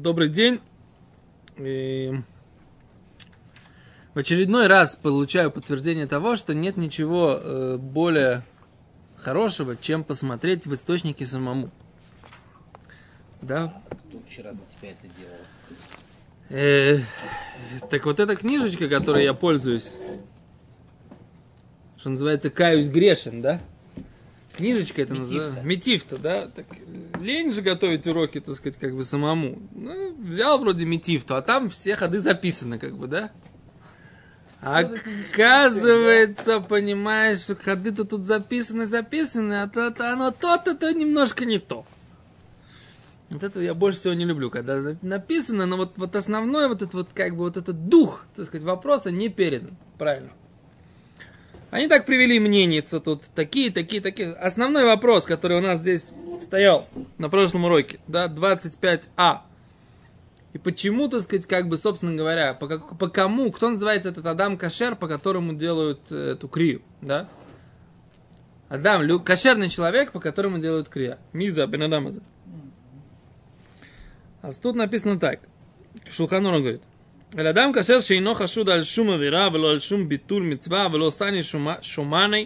Добрый 0.00 0.28
день. 0.28 0.60
И 1.56 2.12
в 4.12 4.18
очередной 4.18 4.66
раз 4.66 4.96
получаю 4.96 5.52
подтверждение 5.52 6.08
того, 6.08 6.34
что 6.34 6.52
нет 6.52 6.76
ничего 6.76 7.38
э, 7.40 7.76
более 7.76 8.42
хорошего, 9.16 9.76
чем 9.76 10.02
посмотреть 10.02 10.66
в 10.66 10.74
источники 10.74 11.22
самому. 11.22 11.70
Да? 13.40 13.80
Кто 14.08 14.18
вчера 14.26 14.52
за 14.52 14.58
тебя 14.58 14.90
это 14.90 15.06
делал? 15.16 15.38
Э, 16.50 16.98
так 17.88 18.04
вот 18.06 18.18
эта 18.18 18.34
книжечка, 18.34 18.88
которой 18.88 19.22
я 19.22 19.32
пользуюсь, 19.32 19.94
что 21.98 22.10
называется 22.10 22.50
«Каюсь 22.50 22.88
грешен», 22.88 23.42
да? 23.42 23.60
Книжечка 24.56 25.02
это 25.02 25.14
называется. 25.14 25.62
Метифта, 25.62 26.16
да? 26.16 26.48
Так, 26.48 26.66
лень 27.24 27.52
же 27.52 27.62
готовить 27.62 28.06
уроки, 28.06 28.40
так 28.40 28.54
сказать, 28.54 28.78
как 28.78 28.94
бы 28.94 29.02
самому. 29.02 29.58
Ну, 29.72 30.14
взял 30.14 30.58
вроде 30.58 30.84
метифту, 30.84 31.36
а 31.36 31.42
там 31.42 31.70
все 31.70 31.96
ходы 31.96 32.20
записаны, 32.20 32.78
как 32.78 32.96
бы, 32.96 33.06
да? 33.06 33.30
Оказывается, 34.60 36.60
понимаешь, 36.60 37.40
что 37.40 37.56
ходы-то 37.56 38.04
тут 38.04 38.24
записаны, 38.24 38.86
записаны, 38.86 39.62
а 39.62 39.68
то, 39.68 39.90
то 39.90 40.12
оно 40.12 40.30
то-то, 40.30 40.74
то 40.74 40.92
немножко 40.92 41.44
не 41.44 41.58
то. 41.58 41.84
Вот 43.30 43.42
это 43.42 43.60
я 43.60 43.74
больше 43.74 43.98
всего 43.98 44.14
не 44.14 44.24
люблю, 44.24 44.50
когда 44.50 44.96
написано, 45.02 45.66
но 45.66 45.76
вот, 45.76 45.94
вот 45.96 46.16
основной 46.16 46.68
вот 46.68 46.82
этот 46.82 46.94
вот 46.94 47.08
как 47.12 47.32
бы 47.32 47.44
вот 47.44 47.56
этот 47.56 47.88
дух, 47.88 48.24
так 48.36 48.46
сказать, 48.46 48.64
вопроса 48.64 49.10
не 49.10 49.28
передан. 49.28 49.76
Правильно. 49.98 50.30
Они 51.70 51.88
так 51.88 52.06
привели 52.06 52.38
мненица 52.38 53.00
тут, 53.00 53.24
такие, 53.34 53.72
такие, 53.72 54.00
такие. 54.00 54.32
Основной 54.34 54.84
вопрос, 54.84 55.26
который 55.26 55.58
у 55.58 55.60
нас 55.60 55.80
здесь 55.80 56.12
стоял 56.39 56.87
на 57.17 57.29
прошлом 57.29 57.65
уроке, 57.65 57.99
да, 58.07 58.27
25а. 58.27 59.39
И 60.53 60.57
почему, 60.57 61.07
так 61.07 61.21
сказать, 61.21 61.45
как 61.45 61.67
бы, 61.67 61.77
собственно 61.77 62.15
говоря, 62.15 62.53
по, 62.53 62.67
как, 62.67 62.97
по 62.97 63.07
кому, 63.07 63.51
кто 63.51 63.69
называется 63.69 64.09
этот 64.09 64.25
Адам 64.25 64.57
Кашер, 64.57 64.95
по 64.95 65.07
которому 65.07 65.53
делают 65.53 65.99
э, 66.11 66.31
эту 66.31 66.47
крию, 66.47 66.81
да? 67.01 67.29
Адам, 68.67 69.01
лю, 69.01 69.19
кошерный 69.19 69.69
человек, 69.69 70.11
по 70.11 70.19
которому 70.19 70.59
делают 70.59 70.89
крия. 70.89 71.17
Миза, 71.33 71.65
Бенадамаза. 71.65 72.21
А 74.41 74.51
тут 74.51 74.75
написано 74.75 75.19
так. 75.19 75.39
Шулханура 76.07 76.59
говорит. 76.59 76.81
אל 77.37 77.47
אדם 77.47 77.71
כאשר 77.71 78.01
שאינו 78.01 78.35
חשוד 78.35 78.69
על 78.69 78.83
שום 78.83 79.09
עבירה 79.09 79.49
ולא 79.53 79.71
על 79.71 79.79
שום 79.79 80.09
ביטול 80.09 80.43
מצווה 80.43 80.87
ולא 80.93 81.09
סני 81.09 81.41
שומני, 81.81 82.45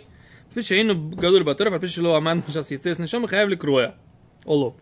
Пишейну 0.55 1.11
гадуль 1.11 1.45
батора, 1.45 1.71
подпишило 1.71 2.17
аман 2.17 2.43
сейчас 2.47 2.71
яцес 2.71 2.99
нишом, 2.99 3.27
хаявли 3.27 3.57
кроя. 3.57 3.95
Олоп. 4.45 4.81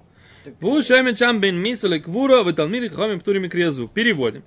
Вушамичам 0.61 1.41
бен 1.41 1.57
мисали 1.57 1.99
квура, 1.99 2.43
выталмири 2.43 2.89
хомим 2.89 3.21
птурими 3.21 3.49
крезу. 3.49 3.89
Переводим. 3.89 4.45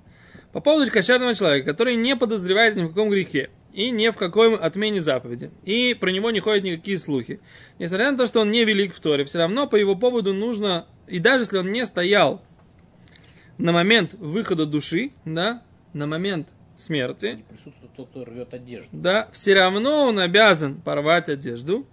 По 0.52 0.60
поводу 0.60 0.90
кошерного 0.90 1.34
человека, 1.34 1.72
который 1.72 1.94
не 1.94 2.16
подозревает 2.16 2.74
ни 2.74 2.82
в 2.82 2.88
каком 2.88 3.10
грехе 3.10 3.50
и 3.72 3.90
ни 3.90 4.08
в 4.08 4.16
какой 4.16 4.56
отмене 4.56 5.00
заповеди, 5.00 5.50
и 5.64 5.94
про 5.94 6.10
него 6.10 6.30
не 6.32 6.40
ходят 6.40 6.64
никакие 6.64 6.98
слухи. 6.98 7.40
Несмотря 7.78 8.10
на 8.10 8.18
то, 8.18 8.26
что 8.26 8.40
он 8.40 8.50
не 8.50 8.64
велик 8.64 8.92
в 8.94 9.00
Торе, 9.00 9.24
все 9.24 9.38
равно 9.38 9.68
по 9.68 9.76
его 9.76 9.94
поводу 9.94 10.34
нужно, 10.34 10.86
и 11.06 11.20
даже 11.20 11.44
если 11.44 11.58
он 11.58 11.70
не 11.70 11.86
стоял 11.86 12.42
на 13.58 13.72
момент 13.72 14.14
выхода 14.14 14.66
души, 14.66 15.12
да, 15.24 15.62
на 15.92 16.06
момент 16.06 16.48
смерти, 16.80 17.44
Присутствует 17.48 17.92
тот, 17.94 18.08
кто 18.08 18.24
рвет 18.24 18.52
одежду. 18.54 18.88
да, 18.92 19.28
все 19.32 19.54
равно 19.54 20.06
он 20.06 20.18
обязан 20.18 20.80
порвать 20.80 21.28
одежду. 21.28 21.86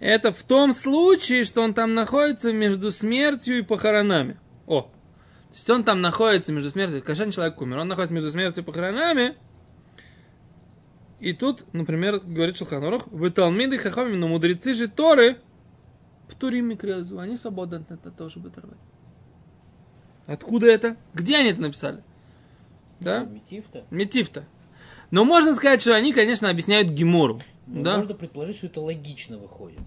Это 0.00 0.32
в 0.32 0.42
том 0.42 0.72
случае, 0.72 1.44
что 1.44 1.62
он 1.62 1.74
там 1.74 1.94
находится 1.94 2.52
между 2.52 2.90
смертью 2.90 3.58
и 3.58 3.62
похоронами. 3.62 4.36
О, 4.66 4.82
то 4.82 4.88
есть 5.52 5.70
он 5.70 5.84
там 5.84 6.00
находится 6.00 6.52
между 6.52 6.70
смертью, 6.70 7.02
кошерный 7.02 7.32
человек 7.32 7.60
умер, 7.60 7.78
он 7.78 7.88
находится 7.88 8.14
между 8.14 8.30
смертью 8.30 8.62
и 8.62 8.66
похоронами, 8.66 9.36
и 11.20 11.32
тут, 11.32 11.72
например, 11.72 12.18
говорит 12.18 12.56
Шелханорух, 12.56 13.06
вы 13.06 13.30
талмиды 13.30 13.78
хахамим, 13.78 14.18
но 14.18 14.26
мудрецы 14.26 14.74
же 14.74 14.88
Торы, 14.88 15.38
птурим 16.28 16.70
микрязу, 16.70 17.20
они 17.20 17.36
свободны 17.36 17.76
от 17.76 17.92
этого 17.92 18.12
тоже 18.12 18.40
будут 18.40 18.58
рвать. 18.58 18.78
Откуда 20.26 20.66
это? 20.66 20.96
Где 21.14 21.36
они 21.36 21.50
это 21.50 21.60
написали? 21.60 22.02
Да? 23.02 23.24
Метифта. 23.24 23.84
Метифта. 23.90 24.44
Но 25.10 25.24
можно 25.24 25.54
сказать, 25.54 25.80
что 25.82 25.94
они, 25.94 26.12
конечно, 26.12 26.48
объясняют 26.48 26.88
Гемору. 26.88 27.40
Ну, 27.66 27.82
да? 27.82 27.98
Можно 27.98 28.14
предположить, 28.14 28.56
что 28.56 28.66
это 28.66 28.80
логично 28.80 29.38
выходит. 29.38 29.80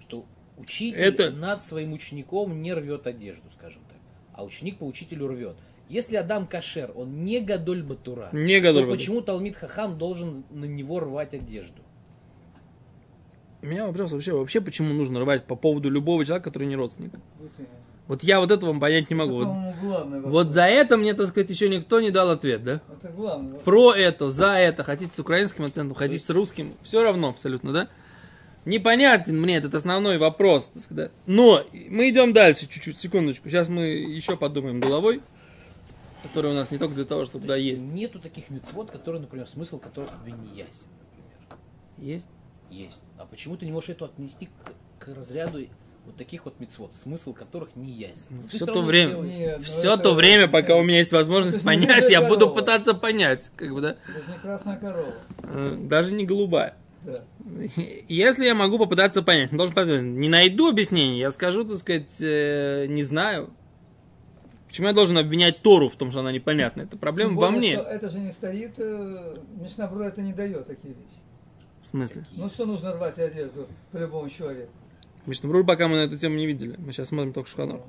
Что 0.00 0.24
учитель 0.56 0.98
Это- 0.98 1.30
над 1.30 1.64
своим 1.64 1.92
учеником 1.92 2.62
не 2.62 2.72
рвет 2.72 3.06
одежду, 3.06 3.44
скажем 3.56 3.82
так. 3.88 3.98
А 4.32 4.44
ученик 4.44 4.78
по 4.78 4.84
учителю 4.84 5.26
рвет. 5.28 5.56
Если 5.88 6.16
Адам 6.16 6.46
Кашер, 6.46 6.92
он 6.94 7.24
не 7.24 7.40
Гадоль 7.40 7.82
Батура, 7.82 8.30
Не 8.32 8.60
Гадоль 8.60 8.82
то 8.82 8.86
Батура. 8.86 8.96
почему 8.96 9.20
Талмит 9.20 9.56
Хахам 9.56 9.98
должен 9.98 10.44
на 10.50 10.64
него 10.64 11.00
рвать 11.00 11.34
одежду? 11.34 11.82
У 13.62 13.66
меня 13.66 13.86
вопрос 13.86 14.12
вообще, 14.12 14.32
вообще, 14.32 14.60
почему 14.60 14.92
нужно 14.94 15.20
рвать 15.20 15.44
по 15.46 15.56
поводу 15.56 15.90
любого 15.90 16.24
человека, 16.24 16.50
который 16.50 16.68
не 16.68 16.76
родственник? 16.76 17.12
Вот 18.06 18.22
я 18.22 18.38
вот 18.40 18.50
этого 18.50 18.78
понять 18.78 19.08
не 19.08 19.16
могу. 19.16 19.38
Вот, 19.38 19.46
вопрос. 19.46 20.22
вот 20.24 20.52
за 20.52 20.64
это 20.66 20.98
мне, 20.98 21.14
так 21.14 21.28
сказать, 21.28 21.48
еще 21.48 21.70
никто 21.70 22.00
не 22.00 22.10
дал 22.10 22.30
ответ, 22.30 22.62
да? 22.62 22.82
Это 23.00 23.10
вопрос. 23.10 23.62
Про 23.64 23.94
это, 23.94 24.30
за 24.30 24.58
это, 24.58 24.84
хотите 24.84 25.14
с 25.14 25.18
украинским 25.18 25.64
акцентом, 25.64 25.96
хотите 25.96 26.24
с 26.24 26.28
русским, 26.30 26.74
все 26.82 27.02
равно 27.02 27.30
абсолютно, 27.30 27.72
да? 27.72 27.88
Непонятен 28.66 29.40
мне 29.40 29.56
этот 29.56 29.74
основной 29.74 30.18
вопрос, 30.18 30.68
так 30.68 30.82
сказать. 30.82 31.12
Но 31.26 31.62
мы 31.88 32.10
идем 32.10 32.32
дальше 32.32 32.66
чуть-чуть, 32.66 32.98
секундочку. 32.98 33.48
Сейчас 33.48 33.68
мы 33.68 33.86
еще 33.86 34.36
подумаем 34.36 34.80
головой, 34.80 35.22
который 36.22 36.50
у 36.50 36.54
нас 36.54 36.70
не 36.70 36.78
только 36.78 36.94
для 36.94 37.04
того, 37.04 37.24
чтобы 37.24 37.46
да, 37.46 37.56
есть. 37.56 37.82
Нету 37.82 38.18
таких 38.18 38.50
мецвод, 38.50 38.90
которые, 38.90 39.20
например, 39.22 39.48
смысл 39.48 39.78
которых 39.78 40.10
тебе 40.22 40.32
не 40.32 40.48
ясен, 40.58 40.88
например. 41.00 41.58
Есть? 41.98 42.28
Есть. 42.70 43.02
А 43.18 43.26
почему 43.26 43.56
ты 43.56 43.66
не 43.66 43.72
можешь 43.72 43.90
это 43.90 44.06
отнести 44.06 44.46
к, 44.46 45.04
к 45.04 45.14
разряду 45.14 45.58
вот 46.06 46.16
таких 46.16 46.44
вот 46.44 46.58
мецвод, 46.60 46.94
смысл 46.94 47.32
которых 47.32 47.76
не 47.76 47.90
ясен? 47.90 48.42
Ты 48.50 48.56
Все 48.56 48.66
то 48.66 48.82
время. 48.82 49.14
Нет, 49.22 49.56
ну 49.58 49.64
все 49.64 49.94
это- 49.94 50.02
то 50.04 50.14
время, 50.14 50.48
пока 50.48 50.76
у 50.76 50.82
меня 50.82 50.98
есть 50.98 51.12
возможность 51.12 51.62
понять, 51.64 52.10
я 52.10 52.20
корова. 52.20 52.28
буду 52.38 52.50
пытаться 52.54 52.94
понять, 52.94 53.50
как 53.56 53.72
бы, 53.72 53.80
да, 53.80 53.96
Это 54.08 54.24
же 54.24 54.32
не 54.32 54.38
красная 54.38 54.76
корова. 54.76 55.14
Э, 55.42 55.76
даже 55.80 56.14
не 56.14 56.24
голубая. 56.26 56.76
Да. 57.02 57.14
Если 58.08 58.46
я 58.46 58.54
могу 58.54 58.78
попытаться 58.78 59.22
понять, 59.22 59.52
ну, 59.52 59.58
должен 59.58 59.74
понять, 59.74 60.02
не 60.02 60.28
найду 60.28 60.68
объяснения, 60.70 61.18
я 61.18 61.30
скажу, 61.30 61.64
так 61.64 61.78
сказать, 61.78 62.16
э, 62.20 62.86
не 62.88 63.02
знаю. 63.02 63.50
Почему 64.68 64.88
я 64.88 64.92
должен 64.92 65.16
обвинять 65.18 65.62
Тору 65.62 65.88
в 65.88 65.94
том, 65.94 66.10
что 66.10 66.20
она 66.20 66.32
непонятна? 66.32 66.82
Это 66.82 66.96
проблема 66.96 67.30
Тем 67.30 67.36
во 67.38 67.46
более, 67.50 67.58
мне. 67.60 67.72
что 67.76 67.84
Это 67.84 68.08
же 68.08 68.18
не 68.18 68.32
стоит, 68.32 68.72
э, 68.78 69.36
Мишнабрура 69.60 70.04
это 70.08 70.20
не 70.20 70.32
дает 70.32 70.66
такие 70.66 70.94
вещи. 70.94 71.06
В 71.84 71.88
смысле? 71.88 72.24
Ну 72.32 72.48
что 72.48 72.64
нужно 72.66 72.92
рвать 72.94 73.18
одежду 73.18 73.68
по 73.92 73.98
любому 73.98 74.28
человеку? 74.30 74.72
Мишнабрур 75.26 75.64
пока 75.64 75.88
мы 75.88 75.96
на 75.96 76.00
эту 76.02 76.16
тему 76.18 76.36
не 76.36 76.46
видели. 76.46 76.76
Мы 76.78 76.92
сейчас 76.92 77.08
смотрим 77.08 77.32
только 77.32 77.48
Шуханор. 77.48 77.82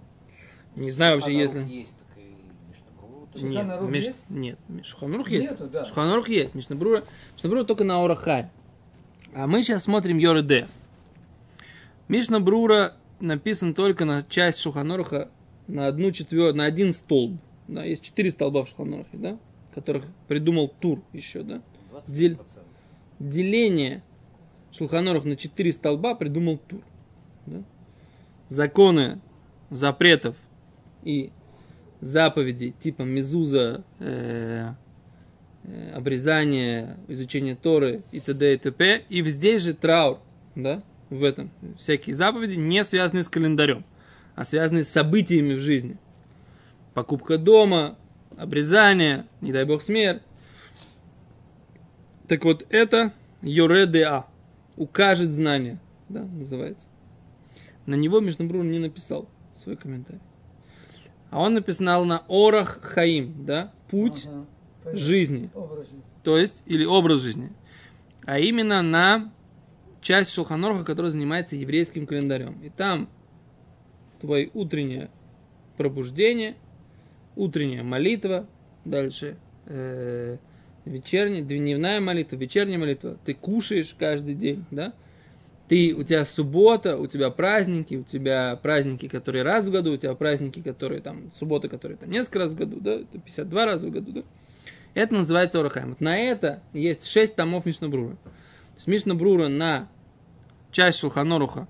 Не 0.76 0.92
знаю 0.92 1.16
вообще, 1.18 1.38
если... 1.38 1.60
Есть. 1.68 1.96
Нет, 3.36 3.66
Миш- 3.82 3.96
есть? 4.06 4.24
нет, 4.30 4.58
Шуханрух 4.84 5.30
есть. 5.30 5.52
Нету, 5.52 5.68
да. 5.68 5.84
Шуханрух 5.86 6.30
есть. 6.30 6.56
Мишнабрура, 6.56 7.04
Мишнабрура 7.36 7.66
только 7.66 7.84
на 7.84 8.02
Орахай. 8.04 8.48
А 9.34 9.46
мы 9.46 9.62
сейчас 9.62 9.84
смотрим 9.84 10.18
Йореде. 10.18 10.68
Мишнабрура 12.08 12.94
написан 13.20 13.74
только 13.74 14.06
на 14.06 14.24
часть 14.24 14.60
Шуханоруха 14.60 15.30
на 15.68 15.88
одну 15.88 16.12
четвертую, 16.12 16.56
на 16.56 16.66
один 16.66 16.94
столб. 16.94 17.38
Да, 17.68 17.84
есть 17.84 18.04
четыре 18.04 18.32
столба 18.32 18.64
в 18.64 18.70
Шуханорухе, 18.70 19.18
да, 19.18 19.38
которых 19.74 20.06
придумал 20.28 20.70
Тур 20.70 21.02
еще, 21.12 21.42
да. 21.44 21.62
20%. 21.92 22.04
Дель- 22.14 22.38
Деление 23.20 24.04
Шулханорух 24.72 25.26
на 25.26 25.36
четыре 25.36 25.72
столба 25.74 26.16
придумал 26.16 26.58
Тур. 26.58 26.82
Да. 27.46 27.64
Законы 28.50 29.20
запретов 29.70 30.36
и 31.04 31.32
заповедей 32.02 32.72
типа 32.72 33.04
мезуза, 33.04 33.84
э, 34.00 34.72
э, 35.64 35.92
обрезание, 35.94 36.98
изучение 37.08 37.56
Торы 37.56 38.04
и 38.12 38.20
т.д. 38.20 38.54
и 38.54 38.58
т.п. 38.58 39.04
И 39.10 39.24
здесь 39.24 39.64
же 39.64 39.74
траур, 39.74 40.20
да, 40.56 40.84
в 41.10 41.24
этом. 41.24 41.52
Всякие 41.78 42.16
заповеди 42.16 42.56
не 42.56 42.84
связанные 42.84 43.24
с 43.24 43.30
календарем, 43.30 43.86
а 44.36 44.46
связанные 44.46 44.84
с 44.84 44.90
событиями 44.90 45.54
в 45.54 45.60
жизни. 45.60 45.98
Покупка 46.94 47.38
дома, 47.38 47.98
обрезание, 48.38 49.26
не 49.42 49.52
дай 49.52 49.66
бог 49.66 49.82
смерть. 49.82 50.22
Так 52.28 52.44
вот, 52.44 52.66
это 52.70 53.14
Йоредеа. 53.42 54.26
Укажет 54.78 55.30
знание, 55.30 55.80
да, 56.10 56.24
называется. 56.24 56.88
На 57.86 57.96
него 57.96 58.20
Мишнабрур 58.20 58.64
не 58.64 58.80
написал 58.80 59.28
свой 59.54 59.76
комментарий. 59.76 60.22
А 61.30 61.42
он 61.42 61.54
написал 61.54 62.06
на 62.06 62.24
Орах 62.30 62.80
Хаим, 62.82 63.46
да, 63.46 63.74
путь 63.90 64.26
Ага, 64.26 64.46
понятно. 64.84 65.00
жизни, 65.00 65.50
Образ 65.54 65.88
то 66.24 66.38
есть, 66.38 66.64
или 66.66 66.86
образ 66.86 67.22
жизни. 67.22 67.52
А 68.26 68.40
именно 68.40 68.82
на 68.82 69.32
часть 70.02 70.32
Шулханоруха, 70.34 70.86
которая 70.86 71.12
занимается 71.12 71.56
еврейским 71.56 72.08
календарем. 72.08 72.60
И 72.64 72.70
там 72.70 73.10
твоя 74.20 74.50
утренняя 74.54 75.10
пробуждение, 75.78 76.56
утренняя 77.36 77.84
молитва, 77.84 78.48
дальше 78.86 79.38
э, 79.66 80.38
вечерняя, 80.86 81.44
дневная 81.44 82.00
молитва, 82.00 82.36
вечерняя 82.38 82.80
молитва. 82.80 83.18
Ты 83.26 83.34
кушаешь 83.34 83.96
каждый 83.98 84.36
день, 84.36 84.66
да? 84.72 84.94
Ты, 85.68 85.96
у 85.96 86.04
тебя 86.04 86.26
суббота, 86.26 86.98
у 86.98 87.08
тебя 87.08 87.32
праздники, 87.32 87.96
у 87.96 88.04
тебя 88.04 88.60
праздники, 88.62 89.08
которые 89.08 89.44
раз 89.44 89.68
в 89.68 89.72
году, 89.72 89.94
у 89.94 89.98
тебя 89.98 90.14
праздники, 90.14 90.62
которые 90.62 91.02
там, 91.02 91.32
суббота, 91.32 91.70
которые 91.70 91.98
там 91.98 92.12
несколько 92.12 92.40
раз 92.40 92.52
в 92.52 92.56
году, 92.56 92.80
да, 92.80 92.94
это 92.94 93.20
52 93.20 93.66
раза 93.66 93.88
в 93.88 93.92
году, 93.92 94.12
да. 94.12 94.24
Это 94.94 95.16
называется 95.16 95.60
Орахайм. 95.60 95.90
Вот 95.90 96.02
на 96.02 96.18
это 96.18 96.62
есть 96.72 97.08
6 97.08 97.36
томов 97.36 97.66
Мишнабрура. 97.66 98.16
То 98.16 98.76
есть 98.76 98.88
Мишнабрура 98.88 99.48
на 99.48 99.90
часть 100.72 101.00
Шулханоруха, 101.00 101.68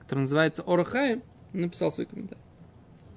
которая 0.00 0.22
называется 0.22 0.62
Орахайм, 0.66 1.22
написал 1.52 1.90
свой 1.90 2.06
комментарий. 2.06 2.42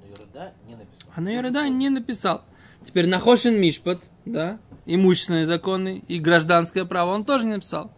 Но 0.02 0.08
Юрда 0.08 0.54
не 0.68 0.76
написал. 0.76 1.12
А 1.16 1.22
на 1.22 1.30
Йореда 1.30 1.70
не 1.70 1.90
написал. 1.90 2.44
Теперь 2.84 3.08
на 3.08 3.20
Хошин 3.20 3.60
Мишпат, 3.60 4.10
да, 4.26 4.60
имущественные 4.86 5.46
законы 5.46 6.04
и 6.08 6.20
гражданское 6.20 6.86
право 6.86 7.12
он 7.12 7.26
тоже 7.26 7.46
не 7.46 7.56
написал. 7.56 7.92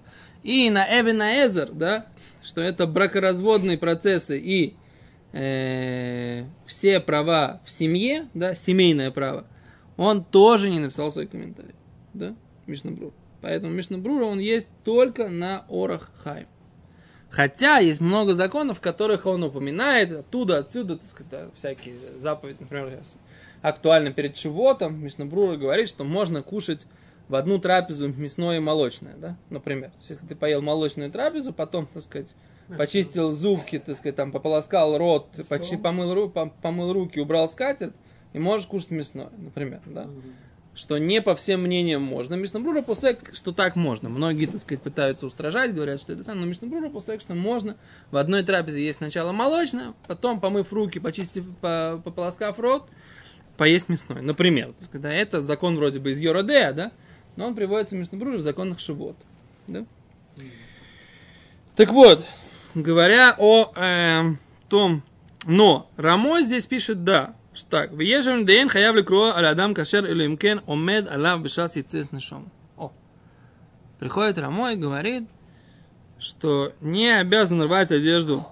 И 0.44 0.70
на 0.70 0.86
Эвена 1.00 1.46
Эзер, 1.46 1.72
да, 1.72 2.08
что 2.42 2.62
это 2.62 2.88
бракоразводные 2.88 3.78
процессы 3.78 4.40
и 4.40 4.76
э, 5.34 6.46
все 6.66 7.00
права 7.00 7.62
в 7.66 7.72
семье, 7.72 8.28
да, 8.34 8.56
семейное 8.56 9.12
право, 9.12 9.46
он 9.98 10.24
тоже 10.24 10.70
не 10.70 10.80
написал 10.80 11.12
свой 11.12 11.28
комментарий, 11.28 11.76
да, 12.14 12.34
Мишнабрур. 12.66 13.14
Поэтому 13.42 13.74
Мишнабрура 13.74 14.26
он 14.26 14.40
есть 14.40 14.70
только 14.84 15.30
на 15.30 15.66
Орах 15.70 16.12
Хайм. 16.24 16.48
Хотя 17.30 17.78
есть 17.78 18.02
много 18.02 18.34
законов, 18.34 18.80
в 18.80 18.82
которых 18.82 19.26
он 19.26 19.44
упоминает 19.44 20.12
оттуда, 20.12 20.58
отсюда, 20.58 20.98
так 20.98 21.08
сказать, 21.08 21.50
всякие 21.54 21.96
заповеди, 22.18 22.58
например, 22.60 23.00
актуально 23.62 24.12
перед 24.12 24.36
Шивотом, 24.36 25.02
Мишнабрура 25.02 25.56
говорит, 25.56 25.88
что 25.88 26.04
можно 26.04 26.42
кушать 26.42 26.86
в 27.32 27.36
одну 27.36 27.58
трапезу 27.60 28.10
мясное 28.10 28.58
и 28.58 28.60
молочное, 28.60 29.16
да, 29.16 29.38
например. 29.50 29.90
То 29.90 29.98
есть, 30.00 30.10
Если 30.12 30.28
ты 30.28 30.36
поел 30.36 30.62
молочную 30.62 31.10
трапезу, 31.12 31.54
потом, 31.54 31.88
так 31.88 32.04
сказать, 32.04 32.36
почистил 32.78 33.32
зубки, 33.32 33.80
так 33.80 33.98
сказать, 33.98 34.16
там, 34.16 34.32
пополоскал 34.32 34.98
рот, 34.98 35.28
почти 35.50 35.78
помыл, 35.78 36.14
ру- 36.14 36.32
пом- 36.32 36.52
помыл 36.62 36.94
руки, 36.94 37.20
убрал 37.20 37.50
скатерть, 37.50 37.96
и 38.34 38.40
можешь 38.40 38.68
кушать 38.68 38.92
мясное, 38.92 39.30
например, 39.38 39.82
да. 39.86 40.08
Что 40.74 40.98
не 40.98 41.22
по 41.22 41.36
всем 41.36 41.64
мнениям 41.64 42.02
можно. 42.02 42.36
Мишнабрура 42.36 42.82
посек, 42.82 43.32
что 43.36 43.52
так 43.52 43.76
можно. 43.76 44.08
Многие, 44.08 44.46
так 44.46 44.62
сказать, 44.62 44.82
пытаются 44.82 45.26
устражать, 45.26 45.74
говорят, 45.74 46.00
что 46.00 46.14
это 46.14 46.24
самое. 46.24 46.44
Но 46.46 46.48
Мишнабрура 46.50 46.88
посек, 46.90 47.20
что 47.20 47.34
можно. 47.34 47.76
В 48.10 48.16
одной 48.16 48.44
трапезе 48.44 48.86
есть 48.86 49.00
сначала 49.00 49.34
молочное, 49.34 49.94
потом, 50.08 50.40
помыв 50.40 50.72
руки, 50.72 50.98
почистив, 51.00 51.44
по- 51.60 52.02
пополоскав 52.06 52.58
рот, 52.58 52.88
поесть 53.58 53.90
мясное. 53.90 54.22
Например, 54.22 54.68
так 54.72 54.84
сказать, 54.84 55.02
да, 55.02 55.12
это 55.12 55.42
закон 55.42 55.76
вроде 55.76 56.00
бы 56.00 56.12
из 56.12 56.20
Йородея, 56.22 56.72
да, 56.72 56.92
но 57.36 57.48
он 57.48 57.56
приводится 57.56 57.96
в 57.96 58.00
Мишнабруре 58.00 58.38
в 58.38 58.42
законах 58.42 58.80
Шивот. 58.80 59.16
Да? 59.68 59.86
Так 61.76 61.92
вот, 61.92 62.24
говоря 62.76 63.36
о 63.38 63.72
эм, 63.76 64.40
том, 64.70 65.04
но 65.46 65.90
Рамо 65.98 66.42
здесь 66.42 66.66
пишет 66.66 67.04
да, 67.04 67.36
что 67.54 67.70
так, 67.70 67.92
«Веежем 67.94 68.46
дейн 68.46 68.70
хаяв 68.70 68.96
ликро 68.96 69.34
аль 69.36 69.46
адам 69.46 69.74
кашер 69.74 70.06
или 70.06 70.26
имкен 70.26 70.62
омед 70.68 71.10
алав 71.12 71.42
бешат 71.42 71.76
яцес 71.76 72.12
нишом». 72.12 72.50
О, 72.78 72.92
приходит 74.00 74.38
Рамо 74.38 74.74
и 74.74 74.76
говорит, 74.76 75.28
что 76.20 76.74
не 76.82 77.08
обязан 77.08 77.62
рвать 77.64 77.92
одежду 77.92 78.46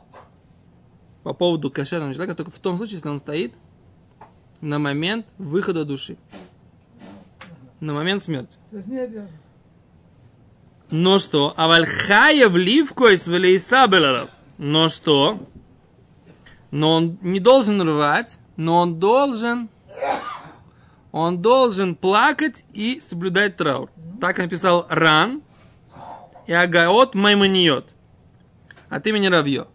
по 1.23 1.33
поводу 1.33 1.69
кошерного 1.69 2.13
человека 2.13 2.35
только 2.35 2.51
в 2.51 2.59
том 2.59 2.77
случае, 2.77 2.95
если 2.95 3.09
он 3.09 3.19
стоит 3.19 3.53
на 4.61 4.79
момент 4.79 5.27
выхода 5.37 5.85
души. 5.85 6.17
На 7.79 7.93
момент 7.93 8.23
смерти. 8.23 8.57
То 8.71 8.77
есть 8.77 8.89
не 8.89 8.99
обязан. 8.99 9.29
Но 10.91 11.19
что? 11.19 11.53
Авальхая 11.55 12.49
вливкой 12.49 13.17
свелейсабелеров. 13.17 14.29
Но 14.57 14.89
что? 14.89 15.39
Но 16.71 16.93
он 16.93 17.17
не 17.21 17.39
должен 17.39 17.81
рвать, 17.81 18.39
но 18.55 18.77
он 18.77 18.99
должен, 18.99 19.69
он 21.11 21.41
должен 21.41 21.95
плакать 21.95 22.65
и 22.73 22.99
соблюдать 22.99 23.55
траур. 23.55 23.89
Так 24.19 24.37
написал 24.37 24.85
Ран 24.89 25.41
и 26.45 26.53
Агаот 26.53 27.15
Маймониот 27.15 27.87
от 28.89 29.07
имени 29.07 29.27
Равье. 29.27 29.67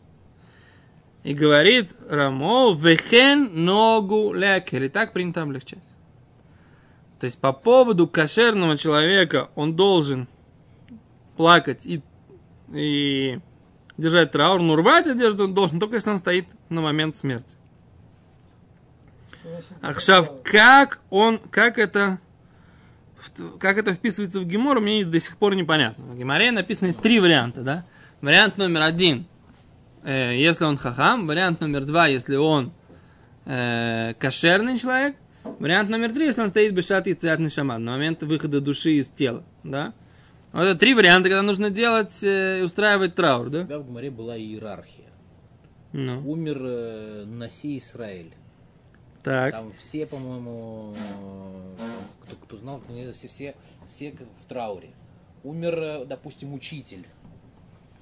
И 1.23 1.33
говорит 1.33 1.95
Рамо, 2.11 2.75
вехен 2.75 3.65
ногу 3.65 4.35
лекер. 4.35 4.83
И 4.83 4.89
так 4.89 5.13
принято 5.13 5.43
облегчать. 5.43 5.79
То 7.25 7.27
есть 7.27 7.39
по 7.39 7.55
поводу 7.55 8.07
кошерного 8.07 8.77
человека 8.77 9.49
он 9.55 9.75
должен 9.75 10.29
плакать 11.39 11.87
и, 11.87 12.03
и 12.71 13.41
держать 13.97 14.31
траур, 14.31 14.61
но 14.61 14.77
рвать 14.77 15.07
одежду 15.07 15.45
он 15.45 15.55
должен, 15.55 15.81
только 15.81 15.95
если 15.95 16.11
он 16.11 16.19
стоит 16.19 16.45
на 16.69 16.83
момент 16.83 17.17
смерти. 17.17 17.57
Ахшав, 19.81 20.43
как 20.43 21.01
он, 21.09 21.39
как 21.39 21.79
это, 21.79 22.19
как 23.59 23.79
это 23.79 23.95
вписывается 23.95 24.41
в 24.41 24.45
Гемору, 24.45 24.83
мне 24.83 25.03
до 25.07 25.19
сих 25.19 25.39
пор 25.39 25.55
непонятно. 25.55 26.05
В 26.05 26.19
Геморе 26.19 26.53
написано 26.53 26.89
есть 26.89 27.01
три 27.01 27.21
варианта, 27.21 27.63
да? 27.63 27.87
Вариант 28.21 28.59
номер 28.59 28.83
один, 28.83 29.25
э, 30.03 30.35
если 30.37 30.65
он 30.65 30.77
хахам. 30.77 31.27
Вариант 31.27 31.63
номер 31.63 31.87
два, 31.87 32.07
если 32.07 32.37
он 32.37 32.75
э, 33.47 34.13
кошерный 34.19 34.79
человек. 34.79 35.17
Вариант 35.45 35.91
номер 35.91 36.13
три, 36.13 36.27
если 36.27 36.41
он 36.43 36.49
стоит 36.49 36.75
бешат 36.75 37.07
и 37.07 37.49
шаман, 37.49 37.85
на 37.85 37.93
момент 37.93 38.23
выхода 38.23 38.61
души 38.61 38.93
из 38.93 39.11
тела, 39.11 39.45
да? 39.63 39.93
Вот 40.53 40.63
это 40.63 40.79
три 40.79 40.95
варианта, 40.95 41.29
когда 41.29 41.43
нужно 41.43 41.69
делать 41.69 42.23
э, 42.23 42.61
и 42.61 42.63
устраивать 42.63 43.15
траур, 43.15 43.51
да? 43.51 43.61
Тогда 43.61 43.79
в 43.81 43.87
Гмаре 43.87 44.11
была 44.11 44.39
иерархия. 44.39 45.11
Ну, 45.93 46.29
Умер 46.31 46.59
э, 46.63 47.25
Наси 47.27 47.79
Израиль. 47.79 48.33
так. 49.23 49.53
Там 49.53 49.73
все, 49.79 50.07
по-моему, 50.07 50.95
кто, 52.25 52.37
кто 52.37 52.57
знал, 52.57 52.83
они 52.89 53.11
все, 53.13 53.29
все, 53.29 53.55
все 53.87 54.13
в 54.13 54.49
трауре. 54.49 54.91
Умер, 55.43 55.79
э, 55.83 56.05
допустим, 56.07 56.55
учитель. 56.55 57.07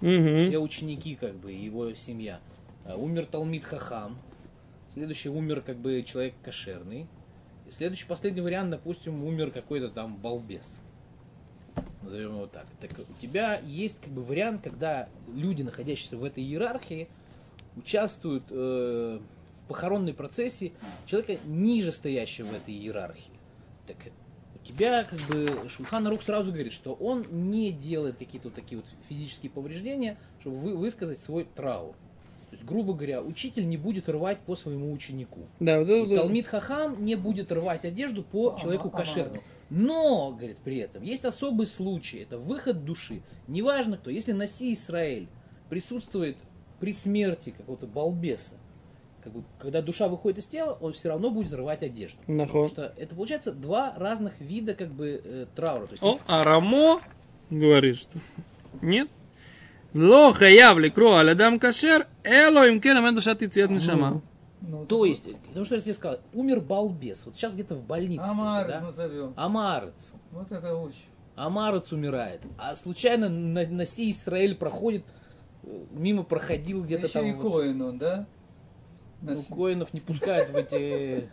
Мгм. 0.00 0.38
Все 0.46 0.58
ученики, 0.58 1.16
как 1.16 1.34
бы, 1.36 1.52
его 1.52 1.94
семья. 1.94 2.40
Э, 2.84 2.94
Умер 2.96 3.26
Талмит 3.26 3.64
Хахам. 3.64 4.18
Следующий 4.86 5.30
умер, 5.30 5.62
как 5.62 5.78
бы, 5.78 6.02
человек 6.02 6.34
кошерный. 6.44 7.06
Следующий, 7.72 8.04
последний 8.04 8.42
вариант, 8.42 8.70
допустим, 8.70 9.24
умер 9.24 9.50
какой-то 9.50 9.88
там 9.88 10.18
балбес. 10.18 10.76
Назовем 12.02 12.34
его 12.34 12.46
так. 12.46 12.66
Так 12.78 12.90
у 12.98 13.14
тебя 13.14 13.60
есть 13.64 13.98
как 13.98 14.12
бы 14.12 14.22
вариант, 14.22 14.62
когда 14.62 15.08
люди, 15.34 15.62
находящиеся 15.62 16.18
в 16.18 16.24
этой 16.24 16.44
иерархии, 16.44 17.08
участвуют 17.74 18.44
э, 18.50 19.18
в 19.18 19.68
похоронной 19.68 20.12
процессе 20.12 20.72
человека 21.06 21.38
ниже 21.46 21.92
стоящего 21.92 22.48
в 22.48 22.54
этой 22.54 22.74
иерархии. 22.74 23.32
Так 23.86 23.96
у 24.54 24.66
тебя 24.66 25.04
как 25.04 25.20
бы 25.20 25.66
Шульхан 25.70 26.06
Рук 26.08 26.22
сразу 26.22 26.52
говорит, 26.52 26.74
что 26.74 26.92
он 26.92 27.26
не 27.30 27.72
делает 27.72 28.18
какие-то 28.18 28.48
вот 28.48 28.54
такие 28.54 28.82
вот 28.82 28.86
физические 29.08 29.50
повреждения, 29.50 30.18
чтобы 30.40 30.58
вы, 30.58 30.76
высказать 30.76 31.20
свой 31.20 31.44
траур. 31.44 31.94
То 32.52 32.56
есть, 32.56 32.64
грубо 32.68 32.92
говоря, 32.92 33.22
учитель 33.22 33.66
не 33.66 33.78
будет 33.78 34.10
рвать 34.10 34.38
по 34.40 34.56
своему 34.56 34.92
ученику. 34.92 35.40
Да, 35.58 35.78
вот 35.80 35.88
это- 35.88 36.12
И 36.12 36.14
Талмит 36.16 36.46
Хахам 36.46 37.02
не 37.02 37.14
будет 37.14 37.50
рвать 37.50 37.86
одежду 37.86 38.22
по 38.22 38.50
Ага, 38.50 38.60
человеку 38.60 38.88
ага. 38.88 38.98
кошерному. 38.98 39.42
Но, 39.70 40.32
говорит, 40.32 40.58
при 40.58 40.76
этом 40.76 41.02
есть 41.02 41.24
особый 41.24 41.66
случай, 41.66 42.18
это 42.18 42.36
выход 42.36 42.84
души. 42.84 43.22
Неважно 43.48 43.96
кто, 43.96 44.10
если 44.10 44.32
Наси 44.32 44.74
Израиль 44.74 45.28
присутствует 45.70 46.36
при 46.78 46.92
смерти 46.92 47.54
какого-то 47.56 47.86
балбеса, 47.86 48.52
как 49.24 49.32
бы, 49.32 49.44
когда 49.58 49.80
душа 49.80 50.08
выходит 50.08 50.40
из 50.40 50.46
тела, 50.46 50.76
он 50.82 50.92
все 50.92 51.08
равно 51.08 51.30
будет 51.30 51.54
рвать 51.54 51.82
одежду. 51.82 52.18
Нахо. 52.26 52.48
Потому 52.48 52.68
что 52.68 52.92
это 52.98 53.14
получается 53.14 53.52
два 53.52 53.94
разных 53.96 54.38
вида 54.40 54.74
как 54.74 54.88
бы 54.92 55.22
э, 55.24 55.46
траура. 55.54 55.86
То 55.86 55.92
есть, 55.92 56.02
О, 56.02 56.06
есть- 56.08 56.20
а 56.26 56.44
Рамо 56.44 57.00
говорит, 57.48 57.96
что 57.96 58.18
нет. 58.82 59.08
Ло 59.94 60.32
хаяв 60.32 60.78
ликро 60.78 61.16
алядам 61.18 61.58
кашер, 61.58 62.06
эло 62.24 62.66
им 62.66 62.80
кен 62.80 62.96
амед 62.96 63.14
душат 63.14 63.42
ицет 63.42 63.70
нишама. 63.70 64.22
Ну, 64.62 64.86
то 64.86 65.04
есть, 65.04 65.28
потому 65.48 65.64
что 65.64 65.74
я 65.74 65.80
тебе 65.80 65.92
сказал, 65.94 66.18
умер 66.32 66.60
балбес, 66.60 67.26
вот 67.26 67.34
сейчас 67.34 67.54
где-то 67.54 67.74
в 67.74 67.84
больнице. 67.84 68.22
Амар 68.22 68.68
да? 68.68 68.80
назовем. 68.80 69.34
Амарец. 69.36 70.12
Вот 70.30 70.52
это 70.52 70.74
очень. 70.76 71.04
Амарец 71.34 71.92
умирает. 71.92 72.42
А 72.58 72.76
случайно 72.76 73.28
на, 73.28 73.66
Наси 73.68 74.10
Израиль 74.10 74.54
проходит, 74.54 75.04
мимо 75.90 76.22
проходил 76.22 76.84
где-то 76.84 77.06
Еще 77.06 77.12
там. 77.12 77.26
и 77.26 77.32
вот, 77.32 77.52
Коин 77.52 77.82
он, 77.82 77.98
да? 77.98 78.26
ну, 79.20 79.30
Нас- 79.32 79.46
коинов 79.46 79.92
не 79.92 80.00
пускают 80.00 80.50
в 80.50 80.56
эти... 80.56 81.28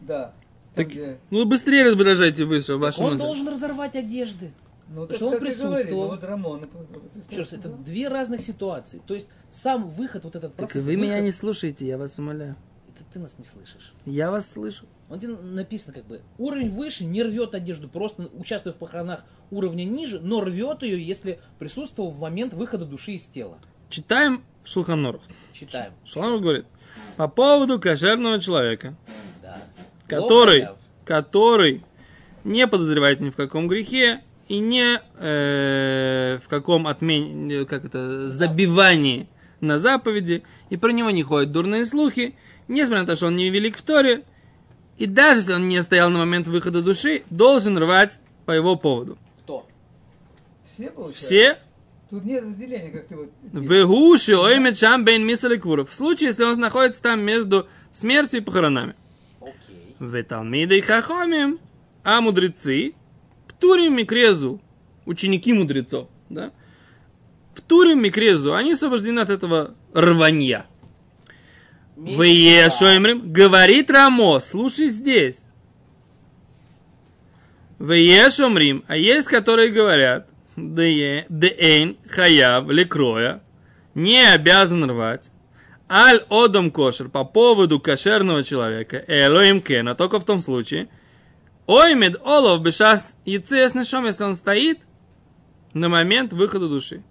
Да. 0.00 0.32
Так- 0.74 0.88
Ну 1.30 1.44
быстрее 1.44 1.84
раздражайте 1.84 2.44
быстро 2.44 2.76
вашу 2.76 3.02
он 3.02 3.16
должен 3.18 3.48
разорвать 3.48 3.96
одежды. 3.96 4.52
Ну, 4.90 5.08
что 5.12 5.28
он 5.28 5.38
присутствовал. 5.38 6.08
Вот 6.08 6.24
Рамон. 6.24 6.68
Еще 7.30 7.40
раз, 7.40 7.52
это 7.52 7.68
две 7.68 8.08
разных 8.08 8.40
ситуации. 8.40 9.00
То 9.06 9.14
есть 9.14 9.28
сам 9.50 9.88
выход, 9.88 10.24
вот 10.24 10.34
этот 10.36 10.54
Так 10.56 10.66
процесс... 10.68 10.84
вы 10.84 10.96
меня 10.96 11.12
выход- 11.12 11.24
не 11.24 11.32
слушаете, 11.32 11.86
я 11.86 11.98
вас 11.98 12.18
умоляю. 12.18 12.56
Это 12.94 13.04
ты 13.12 13.18
нас 13.18 13.36
не 13.38 13.44
слышишь. 13.44 13.92
Я 14.06 14.30
вас 14.30 14.50
слышу. 14.50 14.86
Он 15.10 15.20
тебе 15.20 15.34
написано 15.36 15.92
как 15.94 16.04
бы, 16.06 16.20
уровень 16.36 16.70
выше 16.70 17.04
не 17.04 17.22
рвет 17.22 17.54
одежду, 17.54 17.88
просто 17.88 18.28
участвуя 18.34 18.72
в 18.72 18.76
похоронах 18.76 19.24
уровня 19.50 19.84
ниже, 19.84 20.20
но 20.20 20.40
рвет 20.40 20.82
ее, 20.82 21.02
если 21.02 21.38
присутствовал 21.58 22.10
в 22.10 22.20
момент 22.20 22.52
выхода 22.54 22.84
души 22.84 23.12
из 23.12 23.24
тела. 23.24 23.58
Читаем 23.88 24.42
Шулханоров. 24.64 25.22
Читаем. 25.52 25.92
Шулханоров 26.04 26.42
говорит, 26.42 26.66
по 27.16 27.28
поводу 27.28 27.78
кошерного 27.80 28.38
человека, 28.40 28.96
Да. 29.42 29.58
который, 30.06 30.68
который 31.04 31.84
не 32.44 32.66
подозревает 32.66 33.20
ни 33.20 33.30
в 33.30 33.36
каком 33.36 33.66
грехе 33.68 34.20
и 34.48 34.58
не 34.58 35.00
э, 35.18 36.38
в 36.42 36.48
каком 36.48 36.86
отмен... 36.86 37.66
как 37.66 37.84
это, 37.84 38.28
забивании 38.28 39.28
на 39.60 39.78
заповеди, 39.78 40.42
и 40.70 40.76
про 40.76 40.90
него 40.90 41.10
не 41.10 41.22
ходят 41.22 41.52
дурные 41.52 41.84
слухи, 41.84 42.34
несмотря 42.66 43.02
на 43.02 43.06
то, 43.06 43.16
что 43.16 43.26
он 43.26 43.36
не 43.36 43.50
велик 43.50 43.76
в 43.76 43.82
Торе, 43.82 44.24
и 44.96 45.06
даже 45.06 45.40
если 45.40 45.52
он 45.54 45.68
не 45.68 45.80
стоял 45.82 46.10
на 46.10 46.18
момент 46.18 46.48
выхода 46.48 46.82
души, 46.82 47.22
должен 47.30 47.78
рвать 47.78 48.18
по 48.46 48.52
его 48.52 48.76
поводу. 48.76 49.18
Кто? 49.42 49.66
Все 50.64 50.90
получается? 50.90 51.24
Все 51.24 51.58
Тут 52.10 52.24
нет 52.24 52.42
разделения, 52.42 52.90
как 52.90 53.06
ты 53.06 53.16
вот... 53.16 53.30
Вегуши 53.52 54.34
оймет 54.34 54.78
шам 54.78 55.04
бейн. 55.04 55.28
В 55.28 55.92
случае, 55.92 56.28
если 56.28 56.44
он 56.44 56.58
находится 56.58 57.02
там 57.02 57.20
между 57.20 57.68
смертью 57.90 58.40
и 58.40 58.42
похоронами. 58.42 58.94
Окей. 59.40 59.94
В 59.98 60.22
Талмиды 60.22 60.78
и 60.78 60.80
Хахомим, 60.80 61.58
а 62.04 62.22
мудрецы, 62.22 62.94
Птурим 63.58 63.96
Микрезу, 63.96 64.60
ученики 65.04 65.52
мудрецов, 65.52 66.08
да? 66.28 66.52
Птурим 67.56 68.00
Микрезу, 68.00 68.54
они 68.54 68.74
освобождены 68.74 69.18
от 69.18 69.30
этого 69.30 69.74
рванья. 69.92 70.64
В 71.96 72.22
Ешоймрим, 72.22 73.32
говорит 73.32 73.90
Рамо, 73.90 74.38
слушай 74.38 74.88
здесь. 74.90 75.42
В 77.80 77.90
Ешомрим, 77.92 78.84
а 78.86 78.96
есть, 78.96 79.26
которые 79.26 79.70
говорят, 79.70 80.28
Деэйн 80.56 81.96
Хаяв 82.08 82.68
Лекроя, 82.68 83.42
не 83.94 84.24
обязан 84.24 84.88
рвать, 84.88 85.32
Аль 85.90 86.24
Одом 86.28 86.70
Кошер 86.70 87.08
по 87.08 87.24
поводу 87.24 87.80
кошерного 87.80 88.44
человека, 88.44 89.02
Элоим 89.08 89.60
Кена, 89.60 89.96
только 89.96 90.20
в 90.20 90.24
том 90.24 90.38
случае, 90.38 90.88
Оймед 91.68 92.18
Олов 92.24 92.62
Бешас 92.62 93.14
Яцес 93.26 93.74
Нишом, 93.74 94.06
если 94.06 94.24
он 94.24 94.34
стоит 94.34 94.80
на 95.74 95.90
момент 95.90 96.32
выхода 96.32 96.66
души. 96.66 97.02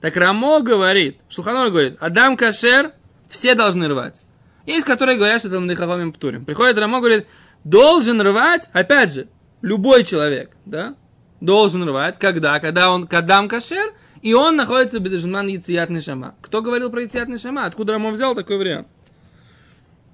Так 0.00 0.16
Рамо 0.16 0.60
говорит, 0.62 1.20
Шуханор 1.28 1.70
говорит, 1.70 1.96
Адам 2.00 2.36
Кашер, 2.36 2.92
все 3.28 3.54
должны 3.54 3.86
рвать. 3.86 4.20
Есть, 4.66 4.84
которые 4.84 5.16
говорят, 5.16 5.38
что 5.38 5.48
это 5.48 5.60
Мдыхавамим 5.60 6.12
Птурим. 6.12 6.44
Приходит 6.44 6.76
Рамо, 6.76 6.98
говорит, 6.98 7.28
должен 7.62 8.20
рвать, 8.20 8.68
опять 8.72 9.12
же, 9.12 9.28
любой 9.62 10.02
человек, 10.02 10.56
да, 10.64 10.96
должен 11.40 11.88
рвать, 11.88 12.18
когда? 12.18 12.58
Когда 12.58 12.90
он 12.90 13.06
Кадам 13.06 13.48
Кашер, 13.48 13.94
и 14.22 14.34
он 14.34 14.56
находится 14.56 14.98
в 14.98 15.02
Бедежман 15.02 15.46
Яцият 15.46 15.88
Нишама. 15.88 16.34
Кто 16.42 16.62
говорил 16.62 16.90
про 16.90 17.02
Яцият 17.02 17.28
Нишама? 17.28 17.64
Откуда 17.64 17.92
Рамо 17.92 18.10
взял 18.10 18.34
такой 18.34 18.58
вариант? 18.58 18.88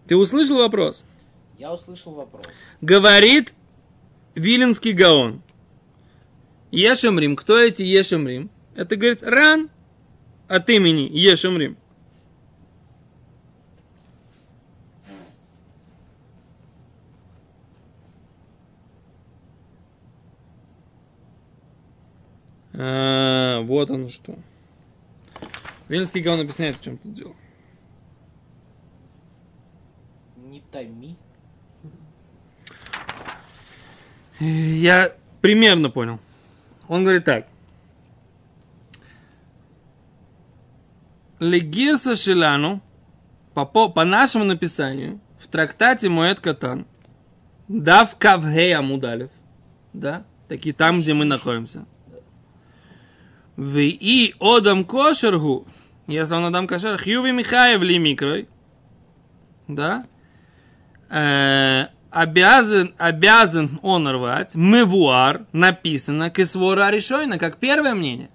Ты 0.06 0.16
услышал 0.16 0.58
вопрос? 0.58 1.02
Я 1.56 1.72
услышал 1.72 2.12
вопрос. 2.12 2.44
Говорит 2.82 3.54
Виленский 4.36 4.92
Гаон. 4.92 5.42
Ешемрим. 6.70 7.36
Кто 7.36 7.58
эти 7.58 7.82
Ешемрим? 7.82 8.50
Это, 8.74 8.94
говорит, 8.96 9.22
Ран 9.22 9.70
от 10.46 10.68
имени 10.68 11.08
Ешемрим. 11.10 11.78
А, 22.74 23.62
вот 23.62 23.90
оно 23.90 24.10
что. 24.10 24.38
Виленский 25.88 26.20
Гаон 26.20 26.40
объясняет, 26.40 26.76
в 26.76 26.82
чем 26.82 26.98
тут 26.98 27.14
дело. 27.14 27.34
Не 30.36 30.60
томи. 30.70 31.16
Я 34.40 35.12
примерно 35.40 35.90
понял. 35.90 36.18
Он 36.88 37.02
говорит 37.02 37.24
так. 37.24 37.46
Легирса 41.38 42.16
Шилану, 42.16 42.80
по, 43.54 43.66
по, 43.66 43.88
по 43.88 44.04
нашему 44.04 44.44
написанию, 44.44 45.20
в 45.38 45.48
трактате 45.48 46.08
Моэт 46.08 46.40
Катан, 46.40 46.86
Дав 47.68 48.16
Кавгей 48.16 48.74
Амудалев, 48.74 49.30
да, 49.92 50.24
такие 50.48 50.74
там, 50.74 51.00
где 51.00 51.14
мы 51.14 51.24
находимся. 51.24 51.84
В 53.56 53.78
и 53.78 54.34
Одам 54.40 54.84
Кошергу, 54.84 55.66
если 56.06 56.34
он 56.34 56.44
Адам 56.44 56.66
Кошер, 56.66 56.96
Хьюви 56.96 57.32
Михаев 57.32 57.82
ли 57.82 57.98
микрой, 57.98 58.48
да, 59.66 60.06
э, 61.10 61.86
обязан, 62.16 62.94
обязан 62.96 63.78
он 63.82 64.08
рвать, 64.08 64.54
мывуар, 64.54 65.44
написано, 65.52 66.30
кисвора 66.30 66.90
решойна, 66.90 67.38
как 67.38 67.58
первое 67.58 67.94
мнение. 67.94 68.30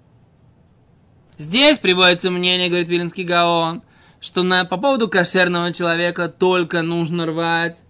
Здесь 1.36 1.80
приводится 1.80 2.30
мнение, 2.30 2.68
говорит 2.68 2.88
Виленский 2.88 3.24
Гаон, 3.24 3.82
что 4.20 4.44
на, 4.44 4.64
по 4.64 4.76
поводу 4.76 5.08
кошерного 5.08 5.72
человека 5.72 6.28
только 6.28 6.82
нужно 6.82 7.26
рвать, 7.26 7.82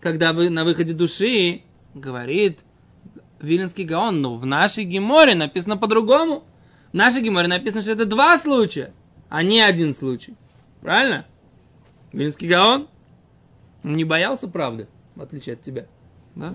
когда 0.00 0.32
вы 0.32 0.48
на 0.48 0.64
выходе 0.64 0.94
души, 0.94 1.60
говорит 1.92 2.60
Виленский 3.38 3.84
Гаон, 3.84 4.22
но 4.22 4.36
в 4.36 4.46
нашей 4.46 4.84
Геморе 4.84 5.34
написано 5.34 5.76
по-другому. 5.76 6.42
В 6.90 6.96
нашей 6.96 7.20
Геморе 7.20 7.48
написано, 7.48 7.82
что 7.82 7.92
это 7.92 8.06
два 8.06 8.38
случая, 8.38 8.94
а 9.28 9.42
не 9.42 9.60
один 9.60 9.94
случай. 9.94 10.36
Правильно? 10.80 11.26
Виленский 12.12 12.48
Гаон 12.48 12.88
не 13.82 14.04
боялся 14.04 14.48
правды, 14.48 14.88
в 15.14 15.22
отличие 15.22 15.54
от 15.54 15.62
тебя. 15.62 15.86
Да? 16.34 16.54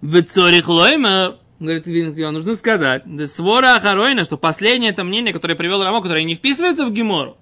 В 0.00 0.22
Цорих 0.22 0.68
Лоймер, 0.68 1.38
говорит 1.60 1.86
Гаон, 2.14 2.34
нужно 2.34 2.54
сказать, 2.56 3.02
да 3.06 3.26
свора 3.26 3.76
Ахаройна, 3.76 4.24
что 4.24 4.36
последнее 4.36 4.90
это 4.90 5.04
мнение, 5.04 5.32
которое 5.32 5.54
привел 5.54 5.82
Рамо, 5.82 6.02
которое 6.02 6.24
не 6.24 6.34
вписывается 6.34 6.86
в 6.86 6.92
Гемору. 6.92 7.36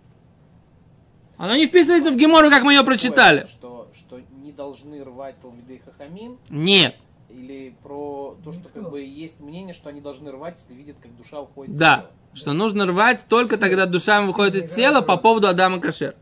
Оно 1.36 1.56
не 1.56 1.66
вписывается 1.66 2.12
в 2.12 2.16
Гемору, 2.16 2.50
как 2.50 2.62
мы 2.62 2.72
ее 2.72 2.84
прочитали. 2.84 3.46
Что, 3.50 3.90
что 3.94 4.20
не 4.42 4.52
должны 4.52 5.02
рвать 5.02 5.40
Талмиды 5.40 5.74
и 5.76 5.78
Хахамим? 5.78 6.38
Нет. 6.48 6.94
Или 7.30 7.74
про 7.82 8.36
то, 8.44 8.52
что 8.52 8.68
как 8.68 8.90
бы 8.90 9.00
есть 9.02 9.40
мнение, 9.40 9.74
что 9.74 9.88
они 9.88 10.00
должны 10.00 10.30
рвать, 10.30 10.58
если 10.60 10.78
видят, 10.78 10.96
как 11.02 11.16
душа 11.16 11.40
уходит 11.40 11.72
из 11.74 11.78
Да, 11.78 11.96
тела? 11.96 12.10
что 12.34 12.52
нужно 12.52 12.86
рвать 12.86 13.24
только 13.28 13.56
тогда 13.56 13.86
душа 13.86 14.20
выходит 14.22 14.66
из 14.66 14.70
тела 14.70 15.00
по 15.00 15.16
поводу 15.16 15.48
Адама 15.48 15.80
Кашер. 15.80 16.14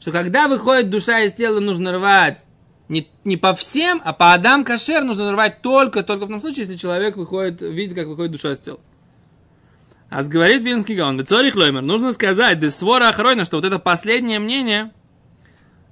Что 0.00 0.10
когда 0.12 0.48
выходит 0.48 0.88
душа 0.88 1.20
из 1.20 1.32
тела, 1.34 1.60
нужно 1.60 1.92
рвать 1.92 2.44
не, 2.92 3.08
не 3.24 3.38
по 3.38 3.54
всем, 3.54 4.02
а 4.04 4.12
по 4.12 4.34
Адам 4.34 4.64
Кашер 4.64 5.02
нужно 5.02 5.32
рвать 5.32 5.62
только, 5.62 6.02
только 6.02 6.26
в 6.26 6.28
том 6.28 6.40
случае, 6.40 6.66
если 6.66 6.76
человек 6.76 7.16
выходит, 7.16 7.62
видит, 7.62 7.96
как 7.96 8.06
выходит 8.06 8.32
душа 8.32 8.52
из 8.52 8.58
тела. 8.58 8.80
А 10.10 10.22
говорит 10.22 10.62
Винский 10.62 10.94
Гаон, 10.94 11.16
Бецорих 11.16 11.54
Лоймер, 11.54 11.80
нужно 11.80 12.12
сказать, 12.12 12.60
Десвора 12.60 13.08
Ахройна, 13.08 13.46
что 13.46 13.56
вот 13.56 13.64
это 13.64 13.78
последнее 13.78 14.38
мнение, 14.38 14.92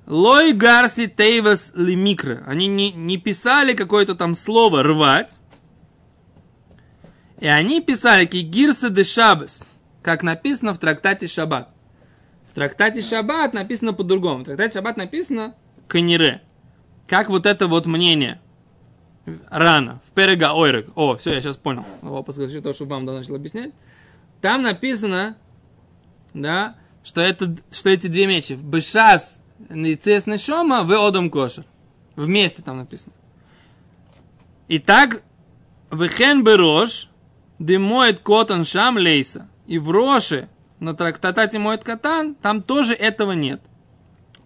Лой 0.07 0.53
Гарси 0.53 1.07
Тейвас 1.07 1.73
Лимикра, 1.75 2.45
они 2.47 2.67
не, 2.67 2.93
не 2.93 3.17
писали 3.17 3.73
какое-то 3.73 4.15
там 4.15 4.35
слово 4.35 4.83
рвать, 4.83 5.39
и 7.39 7.47
они 7.47 7.81
писали 7.81 8.27
Кигирса 8.27 8.91
де 8.91 9.05
Шабас, 9.05 9.65
как 10.03 10.23
написано 10.23 10.75
в 10.75 10.79
трактате 10.79 11.29
Шаббат. 11.29 11.71
В 12.51 12.55
трактате 12.55 13.01
Шаббат 13.01 13.55
написано 13.55 13.95
по-другому. 13.95 14.43
В 14.43 14.45
трактате 14.45 14.75
Шаббат 14.75 14.99
написано 14.99 15.55
Канире. 15.89 16.43
Как 17.11 17.29
вот 17.29 17.45
это 17.45 17.67
вот 17.67 17.87
мнение. 17.87 18.41
Рано. 19.51 20.01
В 20.07 20.13
Перега 20.13 20.53
Ойрек. 20.55 20.91
О, 20.95 21.17
все, 21.17 21.35
я 21.35 21.41
сейчас 21.41 21.57
понял. 21.57 21.85
Вопрос, 22.03 22.37
то, 22.37 22.73
что 22.73 22.85
вам 22.85 23.05
начал 23.05 23.35
объяснять. 23.35 23.73
Там 24.41 24.63
написано, 24.63 25.37
да, 26.35 26.77
что, 27.03 27.21
это, 27.21 27.57
что 27.73 27.91
эти 27.91 28.07
две 28.07 28.29
мечи. 28.29 28.55
Бешас 28.55 29.43
Ницес 29.69 30.29
Нешома 30.29 30.85
в 30.85 30.93
Одом 30.93 31.31
Кошер. 31.31 31.65
Вместе 32.15 32.63
там 32.63 32.79
написано. 32.79 33.13
Итак, 34.69 35.21
Вехен 35.91 36.45
Берош, 36.45 37.09
Демоет 37.59 38.21
Котан 38.21 38.65
Шам 38.65 38.99
Лейса. 38.99 39.49
И 39.67 39.81
в 39.81 39.91
Роше, 39.91 40.49
на 40.79 40.95
трактате 40.95 41.59
Моет 41.59 41.83
Катан, 41.83 42.37
там 42.37 42.63
тоже 42.63 42.95
этого 42.95 43.33
нет. 43.33 43.61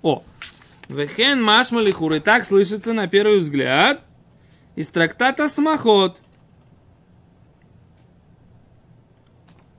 О, 0.00 0.23
Вехен 0.88 1.42
Машмалихур. 1.42 2.14
И 2.14 2.20
так 2.20 2.44
слышится 2.44 2.92
на 2.92 3.08
первый 3.08 3.40
взгляд 3.40 4.00
из 4.76 4.88
трактата 4.88 5.48
Смахот. 5.48 6.20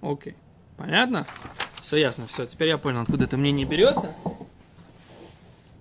Окей. 0.01 0.35
Понятно? 0.77 1.25
Все 1.81 1.97
ясно, 1.97 2.27
все. 2.27 2.45
Теперь 2.45 2.69
я 2.69 2.77
понял, 2.77 3.01
откуда 3.01 3.25
это 3.25 3.37
мнение 3.37 3.65
берется. 3.65 4.13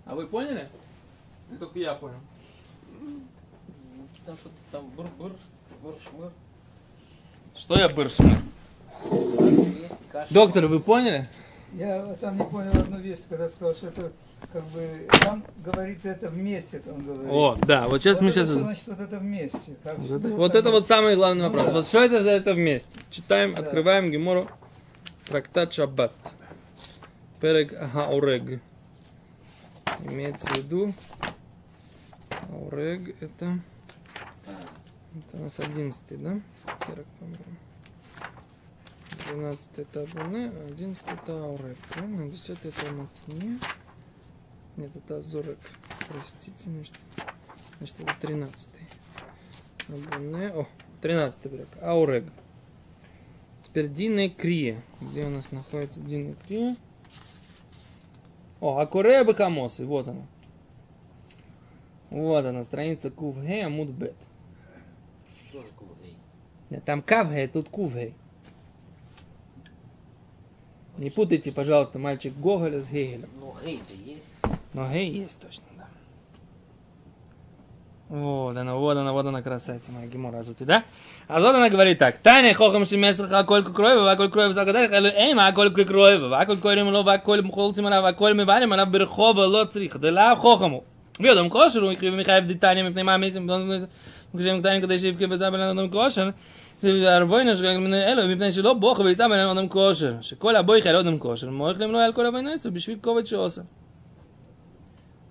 А 0.06 0.14
вы 0.14 0.26
поняли? 0.26 0.68
Или 1.50 1.56
только 1.58 1.78
я 1.78 1.94
понял. 1.94 2.20
Там 4.24 4.36
что-то 4.36 4.56
там 4.72 4.86
бур-бур, 4.90 5.32
бур-шмыр. 5.82 6.30
Что 7.54 7.76
я 7.78 7.88
каша. 10.14 10.32
Доктор, 10.32 10.66
вы 10.66 10.80
поняли? 10.80 11.28
Я 11.76 12.14
там 12.20 12.38
не 12.38 12.44
понял 12.44 12.70
одну 12.72 12.98
вещь, 12.98 13.18
когда 13.28 13.48
сказал, 13.48 13.74
что 13.74 13.88
это 13.88 14.12
как 14.52 14.62
бы 14.66 15.08
там 15.22 15.42
говорится 15.64 16.08
это 16.10 16.28
вместе, 16.28 16.78
там 16.78 17.04
говорит. 17.04 17.26
О, 17.32 17.56
да, 17.66 17.88
вот 17.88 18.02
сейчас 18.02 18.18
вот 18.18 18.24
мы 18.24 18.28
это 18.30 18.38
сейчас... 18.40 18.48
что 18.50 18.60
значит 18.60 18.86
вот 18.86 19.00
это 19.00 19.18
вместе. 19.18 19.76
Как- 19.82 19.98
Вот 19.98 20.10
это, 20.12 20.28
ну, 20.28 20.36
вот 20.36 20.54
это 20.54 20.70
вот 20.70 20.86
самый 20.86 21.16
главный 21.16 21.42
Ну 21.42 21.48
вопрос. 21.48 21.66
да. 21.66 21.72
Вот 21.72 21.86
что 21.86 22.04
это 22.04 22.22
за 22.22 22.30
это 22.30 22.54
вместе? 22.54 22.98
Читаем, 23.10 23.54
Да. 23.54 23.62
открываем 23.62 24.10
Гемору. 24.10 24.46
Трактат 25.26 25.72
Шаббат. 25.72 26.12
Перек 27.40 27.74
Хаурег. 27.92 28.60
Имеется 30.04 30.46
в 30.48 30.56
виду... 30.58 30.92
Хаурег 32.30 33.16
это... 33.22 33.58
Это 34.46 35.36
у 35.36 35.42
нас 35.44 35.58
11 35.58 36.02
да? 36.22 36.40
Перек, 36.86 37.06
по-моему. 37.18 37.38
12 39.28 39.70
это 39.78 40.02
Абуне, 40.02 40.50
а 40.54 40.66
11 40.70 41.02
это 41.06 41.44
Аурек. 41.44 41.76
Правильно? 41.90 42.28
10 42.28 42.58
это 42.64 42.92
Мацне. 42.92 43.58
Нет, 44.76 44.90
это 44.94 45.18
Азорек. 45.18 45.58
Простите, 46.08 46.64
значит, 46.64 46.94
значит 47.78 48.00
это 48.00 48.14
13 48.20 48.68
Абуне. 49.88 50.48
О, 50.48 50.66
13 51.00 51.46
брек. 51.50 51.68
Аурег. 51.80 52.24
Теперь 53.62 53.88
Дина 53.88 54.28
Крия. 54.28 54.82
Где 55.00 55.26
у 55.26 55.30
нас 55.30 55.50
находится 55.52 56.00
Дина 56.00 56.34
Крия? 56.46 56.76
О, 58.60 58.78
Акурея 58.78 59.24
Бахамосы. 59.24 59.84
Вот 59.84 60.08
она. 60.08 60.26
Вот 62.10 62.44
она, 62.44 62.62
страница 62.62 63.10
Кувхе 63.10 63.64
Амуд 63.64 63.90
Бет. 63.90 64.14
Тоже 65.52 65.68
кулгей. 65.76 66.16
Нет, 66.70 66.84
там 66.84 67.02
Кавхе, 67.02 67.48
тут 67.48 67.68
Кувхей. 67.68 68.14
Не 70.97 71.09
путайте, 71.09 71.51
пожалуйста, 71.51 71.99
мальчик 71.99 72.33
Гоголя 72.37 72.79
с 72.79 72.89
Гегелем. 72.89 73.29
Ну, 73.39 73.53
гей-то 73.63 73.93
есть. 74.05 74.33
Но 74.73 74.87
гей 74.91 75.09
есть 75.09 75.39
точно, 75.39 75.63
да. 75.77 75.85
Вот 78.09 78.57
она, 78.57 78.75
вот 78.75 78.97
она, 78.97 79.13
вот 79.13 79.25
она 79.25 79.41
красавица 79.41 79.91
моя 79.91 80.07
Гемора 80.07 80.39
Азути, 80.39 80.63
да? 80.63 80.83
А 81.27 81.39
вот 81.39 81.55
она 81.55 81.69
говорит 81.69 81.99
так. 81.99 82.17
Таня 82.17 82.53
хохам 82.53 82.85
шемесах 82.85 83.31
аколь 83.31 83.63
кроева, 83.63 84.11
аколь 84.11 84.29
кроева 84.29 84.53
загадай, 84.53 84.87
халю 84.87 85.09
эйм, 85.09 85.39
аколь 85.39 85.71
кроева, 85.71 86.37
аколь 86.37 86.57
кроем 86.57 86.89
ло, 86.89 87.01
аколь 87.11 87.41
мхолцим 87.41 87.87
ара, 87.87 88.05
аколь 88.05 88.33
мивалим 88.33 88.73
ара 88.73 88.85
берхова 88.85 89.45
ло 89.45 89.65
црих, 89.65 89.99
дела 89.99 90.35
хохаму. 90.35 90.83
ויודום 91.19 91.49
כושר, 91.49 91.81
הוא 91.81 91.91
יקריב 91.91 92.15
מחייב 92.15 92.45
דיטניה 92.45 92.89
מפני 92.89 93.03
מה 93.03 93.17
מיסים, 93.17 93.49
כשהם 94.37 94.59
קטנים 94.59 94.81
כדי 94.81 94.99
שיבכה 94.99 95.27
בזבל 95.27 95.61
על 95.61 95.69
אדם 95.69 95.89
כושר, 95.89 96.29
והרבוינה 96.83 97.55
שגג 97.55 97.77
מן 97.77 97.93
אלו, 97.93 98.27
מפני 98.27 98.51
שלא 98.51 98.73
בוכה 98.73 99.03
ויסבל 99.03 99.33
על 99.33 99.57
אדם 99.57 99.69
כושר, 99.69 100.21
שכל 100.21 100.55
הבויכה 100.55 100.89
על 100.89 100.95
אדם 100.95 101.19
כושר, 101.19 101.49
מורך 101.49 101.79
למנוע 101.79 102.05
על 102.05 102.13
כל 102.13 102.25
הבוינה 102.25 102.53
עשר, 102.53 102.69
בשביל 102.69 102.97
כובד 103.01 103.25
שעושה. 103.25 103.61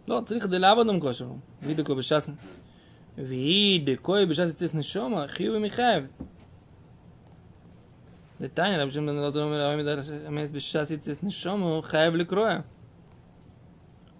לא, 0.08 0.22
צריך 0.24 0.44
כדי 0.44 0.58
לעבוד 0.58 0.88
אדם 0.88 1.00
כושר, 1.00 1.26
וידקו 1.62 1.94
בש"ס, 1.94 2.30
וידקו 3.18 4.14
בש"ס 4.28 4.50
יציס 4.50 4.74
נשומה, 4.74 5.28
חיוב 5.28 5.56
ומחייב. 5.56 6.04
דתניא, 8.40 8.78
רבי 8.78 8.90
שמעון 8.90 9.16
לא 9.16 9.30
תורם 9.30 9.52
אלוהים 9.52 9.78
מדרך 9.78 10.10
אמס 10.28 10.50
בש"ס 10.50 10.90
יציס 10.90 11.22
נשומה, 11.22 11.82
חייב 11.82 12.14
לקרוע. 12.14 12.58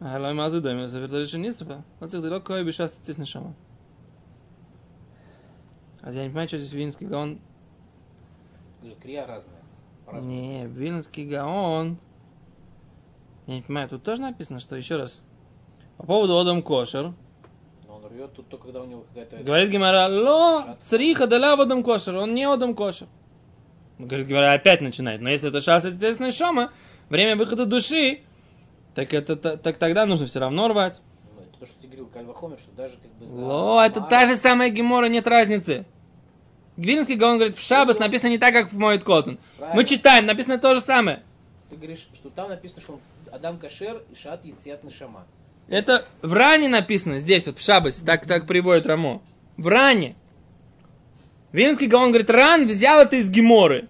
הלא 0.01 0.33
מה 0.33 0.51
זה 0.51 0.61
דומה 0.61 0.83
לספר 0.83 1.07
לראשון 1.11 1.43
ניספה? 1.43 1.75
לא 2.03 2.07
צריך, 2.07 2.23
זה 2.23 2.31
לא 2.31 2.39
קורה 2.39 2.65
בש"ס 2.65 2.99
יציס 3.01 3.19
נשומה. 3.19 3.51
אז 6.04 6.16
я 6.18 6.24
не 6.24 6.30
понимаю, 6.30 6.48
что 6.50 6.58
здесь 6.58 6.74
Вильнский 6.74 7.08
Гаон... 7.08 7.40
Говорю, 8.82 8.98
крия 9.02 9.26
разная. 9.26 9.62
Не, 10.22 10.66
Вильнский 10.68 11.26
Гаон... 11.26 11.98
Я 13.48 13.56
не 13.56 13.62
понимаю, 13.62 13.90
тут 13.90 14.04
тоже 14.04 14.22
написано, 14.22 14.60
что 14.60 14.76
еще 14.76 14.98
раз. 14.98 15.22
По 15.98 16.06
поводу 16.06 16.38
Одам 16.38 16.62
Кошер. 16.62 17.14
Но 17.88 17.96
он 17.96 18.06
рвет 18.08 18.34
тут 18.34 18.50
только, 18.50 18.66
когда 18.66 18.82
у 18.82 18.86
него 18.86 19.04
какая-то... 19.04 19.38
Говорит 19.44 19.70
Гимара, 19.70 20.08
ло, 20.08 20.78
цриха 20.82 21.28
даля 21.28 21.54
Одам 21.54 21.84
Кошер. 21.84 22.16
Он 22.16 22.34
не 22.34 22.44
Одам 22.44 22.76
Кошер. 22.76 23.08
Говорит 23.98 24.28
Гимара, 24.28 24.54
опять 24.54 24.82
начинает. 24.82 25.22
Но 25.22 25.30
если 25.30 25.50
это 25.50 25.62
шас, 25.62 25.86
естественно, 25.86 26.32
шома, 26.32 26.72
время 27.10 27.38
выхода 27.38 27.66
души, 27.66 28.22
так, 28.94 29.14
это, 29.14 29.38
та- 29.38 29.56
так 29.58 29.78
тогда 29.78 30.06
нужно 30.06 30.26
все 30.26 30.40
равно 30.40 30.68
рвать. 30.68 31.02
Ну, 31.36 31.42
это 31.42 31.60
то, 31.60 31.66
что 31.66 31.80
ты 31.80 31.88
говорил, 31.88 32.08
Кальвахомер, 32.08 32.60
что 32.60 32.72
даже 32.72 32.98
как 32.98 33.12
бы 33.14 33.26
за... 33.26 33.40
Ло, 33.40 33.82
это 33.86 34.02
та 34.02 34.26
же 34.26 34.36
самая 34.36 34.70
Гемора, 34.70 35.08
нет 35.08 35.28
разницы. 35.28 35.86
Гвинский 36.78 37.16
Гаон 37.16 37.38
говорит, 37.38 37.56
в 37.56 37.62
Шабас 37.62 38.00
написано 38.00 38.30
не 38.30 38.38
так, 38.38 38.54
как 38.54 38.72
в 38.72 38.78
Моет 38.78 39.04
Коттон. 39.04 39.38
Мы 39.74 39.86
читаем, 39.86 40.26
написано 40.26 40.58
то 40.58 40.74
же 40.74 40.82
самое. 40.82 41.22
Ты 41.70 41.76
говоришь, 41.76 42.08
что 42.14 42.30
там 42.30 42.50
написано, 42.50 42.82
что 42.82 42.94
он 42.94 43.00
Адам 43.32 43.58
Кашер 43.58 44.02
и 44.12 44.16
Шат 44.16 44.46
Яцият 44.46 44.84
Нишама. 44.84 45.26
Это 45.68 46.06
в 46.22 46.34
ране 46.34 46.68
написано 46.68 47.20
здесь, 47.20 47.48
вот 47.48 47.58
в 47.58 47.62
Шабасе, 47.64 48.06
так, 48.06 48.26
так 48.26 48.48
приводит 48.48 48.86
Рамо. 48.86 49.22
В 49.58 49.68
ране. 49.68 50.16
Винский 51.52 51.88
Гаон 51.88 52.10
говорит, 52.10 52.30
ран 52.30 52.68
взял 52.68 53.02
это 53.02 53.16
из 53.16 53.30
Геморы. 53.30 53.88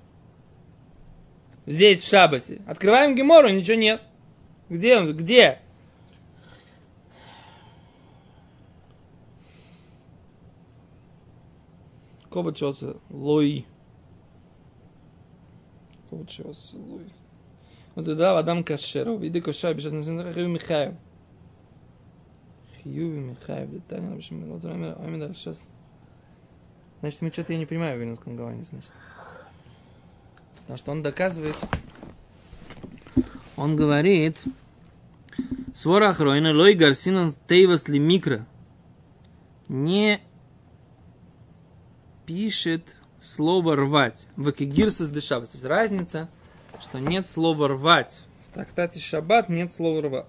Здесь, 1.65 2.01
в 2.01 2.07
Шабасе. 2.07 2.61
Открываем 2.67 3.15
Гемору, 3.15 3.49
ничего 3.49 3.77
нет. 3.77 4.01
Где 4.69 4.97
он? 4.97 5.15
Где? 5.15 5.59
Кобачоса 12.33 12.97
Луи. 13.11 13.65
Кобачоса 16.09 16.77
Луи. 16.77 17.05
Вот 17.93 18.07
это 18.07 18.39
Адам 18.39 18.63
Кашеров. 18.63 19.21
Иди 19.21 19.39
кошай, 19.39 19.75
сейчас 19.75 19.93
на 19.93 20.33
Хиюви 20.33 20.51
Михаев. 20.51 20.95
Хиюви 22.81 23.19
Михаев. 23.19 23.69
Детально, 23.69 24.15
в 24.15 24.17
общем, 24.17 24.51
вот 24.51 24.63
время, 24.63 24.95
а 24.97 25.07
именно 25.07 25.31
сейчас. 25.35 25.61
Значит, 27.01 27.21
мы 27.21 27.31
что-то 27.31 27.53
я 27.53 27.59
не 27.59 27.67
понимаю 27.67 27.97
в 27.97 28.01
Вильнюсском 28.01 28.35
Гаване, 28.35 28.63
значит. 28.63 28.93
Потому 30.61 30.77
что 30.77 30.91
он 30.91 31.03
доказывает, 31.03 31.57
он 33.57 33.75
говорит, 33.75 34.41
Свора 35.75 36.09
Ахроина, 36.09 36.51
Лой 36.51 36.73
Гарсинан 36.73 37.31
Тейвас 37.47 37.87
ли 37.89 37.99
Микро 37.99 38.47
не 39.67 40.19
пишет 42.25 42.95
слово 43.19 43.75
рвать. 43.75 44.27
В 44.35 44.51
Экигирсас 44.51 45.11
дешабас. 45.11 45.49
То 45.49 45.57
есть 45.57 45.65
разница, 45.65 46.29
что 46.81 46.99
нет 46.99 47.27
слова 47.27 47.67
рвать. 47.67 48.21
В 48.47 48.53
трактате 48.53 48.99
Шаббат 48.99 49.49
нет 49.49 49.73
слова 49.73 50.01
рвать. 50.01 50.25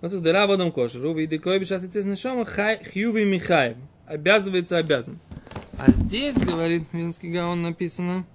Это 0.00 0.20
дыра 0.20 0.46
в 0.46 0.52
одном 0.52 0.72
кошеру. 0.72 1.14
Види 1.14 1.38
кой 1.38 1.58
бешас 1.58 1.84
и 1.84 1.88
цес 1.88 2.04
нишома 2.04 2.44
хай 2.44 2.82
хьюви 2.82 3.24
михаев. 3.24 3.76
Обязывается 4.06 4.76
обязан. 4.76 5.18
А 5.78 5.90
здесь, 5.90 6.36
говорит 6.36 6.84
Винский 6.92 7.30
Гаон, 7.30 7.62
написано. 7.62 8.26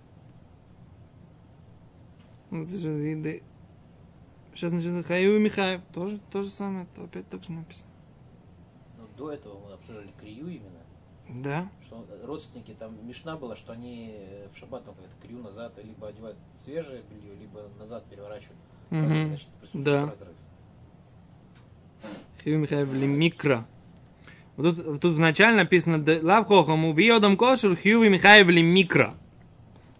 Сейчас 2.51 4.73
начинается 4.73 5.07
Хаюви 5.07 5.39
Михаев. 5.39 5.81
Тоже 5.93 6.19
то 6.29 6.43
же 6.43 6.49
самое. 6.49 6.85
Опять 6.97 7.29
так 7.29 7.43
же 7.43 7.53
написано. 7.53 7.89
Ну, 8.97 9.07
до 9.17 9.31
этого 9.31 9.65
мы 9.65 9.73
обсуждали 9.73 10.11
крию 10.19 10.49
именно. 10.49 10.80
Да. 11.35 11.69
Что 11.81 12.05
родственники, 12.23 12.75
там 12.77 12.95
Мишна 13.07 13.37
была, 13.37 13.55
что 13.55 13.73
они 13.73 14.13
э, 14.17 14.47
в 14.53 14.57
шаббат 14.57 14.83
там 14.85 14.95
как-то 14.95 15.25
крию 15.25 15.41
назад 15.41 15.73
либо 15.83 16.07
одевают 16.07 16.37
свежее 16.63 17.01
белье, 17.09 17.35
либо 17.39 17.69
назад 17.79 18.03
переворачивают. 18.09 18.57
Мгм. 18.89 19.27
Значит, 19.27 19.47
Да. 19.73 20.05
разрыв. 20.07 20.35
Ли 22.93 23.07
микро. 23.07 23.65
Вот 24.57 24.75
тут, 24.75 24.99
тут 25.01 25.13
вначале 25.13 25.55
написано 25.55 25.99
«Да 26.03 26.17
Лав 26.21 26.47
хохам 26.47 26.85
убьем 26.85 27.37
кошер 27.37 27.75
Хьюви 27.75 28.09
Михаев 28.09 28.47
ли 28.47 28.61
микро. 28.61 29.13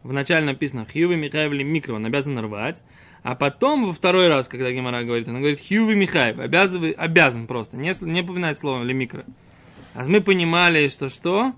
Вначале 0.03 0.45
написано 0.45 0.85
Хьюви 0.85 1.15
Михаев 1.15 1.51
ли 1.51 1.63
микро, 1.63 1.93
он 1.93 2.05
обязан 2.05 2.37
рвать. 2.39 2.81
А 3.23 3.35
потом 3.35 3.85
во 3.85 3.93
второй 3.93 4.27
раз, 4.27 4.47
когда 4.47 4.71
Гемора 4.71 5.03
говорит, 5.03 5.27
она 5.27 5.39
говорит 5.39 5.59
Хьюви 5.59 5.95
Михаев, 5.95 6.39
обязан, 6.39 6.93
обязан 6.97 7.47
просто, 7.47 7.77
не, 7.77 7.93
не 8.01 8.21
упоминает 8.21 8.57
слово 8.57 8.83
ли 8.83 8.93
микро. 8.93 9.23
А 9.93 10.03
мы 10.05 10.21
понимали, 10.21 10.87
что 10.87 11.09
что? 11.09 11.53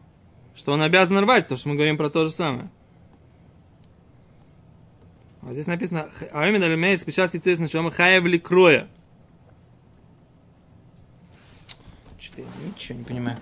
Что 0.56 0.74
он 0.74 0.82
обязан 0.82 1.19
рвать, 1.19 1.43
потому 1.43 1.58
что 1.58 1.69
мы 1.69 1.76
говорим 1.76 1.98
про 1.98 2.10
то 2.10 2.26
же 2.26 2.32
самое. 2.32 2.69
А 5.41 5.52
здесь 5.52 5.67
написано 5.67 6.10
А 6.32 6.48
именно 6.48 6.65
Лемей 6.65 6.98
сейчас 6.98 7.34
естественно, 7.34 7.67
что 7.67 7.89
Хаев 7.89 8.24
ли 8.24 8.39
кроя. 8.39 8.88
Что-то 12.17 12.41
я 12.41 12.67
ничего 12.67 13.00
не 13.00 13.04
понимаю. 13.04 13.38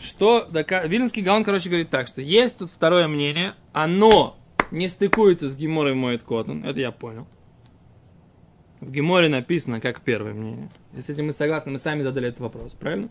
Что 0.00 0.46
дока... 0.50 0.86
Вильнский 0.86 1.22
Гаон, 1.22 1.44
короче, 1.44 1.68
говорит 1.68 1.90
так, 1.90 2.08
что 2.08 2.20
есть 2.20 2.58
тут 2.58 2.70
второе 2.70 3.06
мнение, 3.06 3.54
оно 3.72 4.36
не 4.70 4.88
стыкуется 4.88 5.48
с 5.48 5.54
Геморой 5.54 5.94
моет 5.94 6.22
Котан. 6.22 6.64
Это 6.64 6.80
я 6.80 6.90
понял. 6.90 7.26
В 8.80 8.90
Геморе 8.90 9.28
написано 9.28 9.80
как 9.80 10.00
первое 10.00 10.32
мнение. 10.32 10.68
Если 10.92 11.14
этим 11.14 11.26
мы 11.26 11.32
согласны, 11.32 11.70
мы 11.70 11.78
сами 11.78 12.02
задали 12.02 12.28
этот 12.28 12.40
вопрос, 12.40 12.74
правильно? 12.74 13.10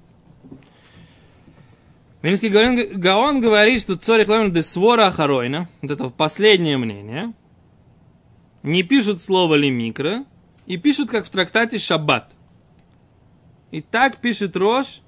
Вильнский 2.22 2.50
Гаон, 2.50 3.42
говорит, 3.42 3.82
что 3.82 3.96
царь 3.98 4.26
Клавин 4.26 4.54
де 4.54 4.62
свора 4.62 5.08
ахаройна, 5.08 5.68
вот 5.82 5.92
это 5.92 6.10
последнее 6.10 6.78
мнение, 6.78 7.34
не 8.62 8.84
пишут 8.84 9.22
слово 9.22 9.56
лимикро, 9.56 10.26
и 10.68 10.78
пишут, 10.78 11.10
как 11.10 11.26
в 11.26 11.30
трактате 11.30 11.80
Шаббат. 11.80 12.36
И 13.72 13.82
так 13.82 14.18
пишет 14.18 14.56
Рош, 14.56 15.02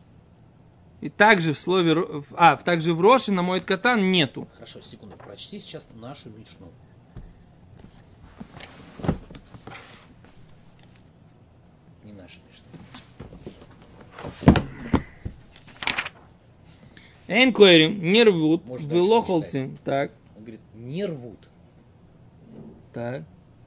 и 1.01 1.09
также 1.09 1.53
в 1.53 1.59
слове, 1.59 2.23
а, 2.35 2.55
также 2.55 2.93
в 2.93 3.01
Роше 3.01 3.31
на 3.31 3.43
мой 3.43 3.59
катан 3.59 4.11
нету. 4.11 4.47
Хорошо, 4.55 4.81
секунду. 4.81 5.15
Прочти 5.17 5.59
сейчас 5.59 5.87
нашу 5.93 6.29
Мишну. 6.29 6.71
Не 12.03 12.13
нашу 12.13 12.39
Мишну. 12.47 12.65
Эйн 17.27 17.53
койрим, 17.53 18.01
не 18.01 18.23
рвут, 18.23 18.63
холцим. 19.21 19.77
Так, 19.83 20.11
Он 20.35 20.41
говорит, 20.43 20.61
не 20.75 21.05
рвут. 21.05 21.49
так. 22.93 23.23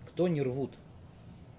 Кто 0.09 0.29
не 0.29 0.40
рвут? 0.40 0.73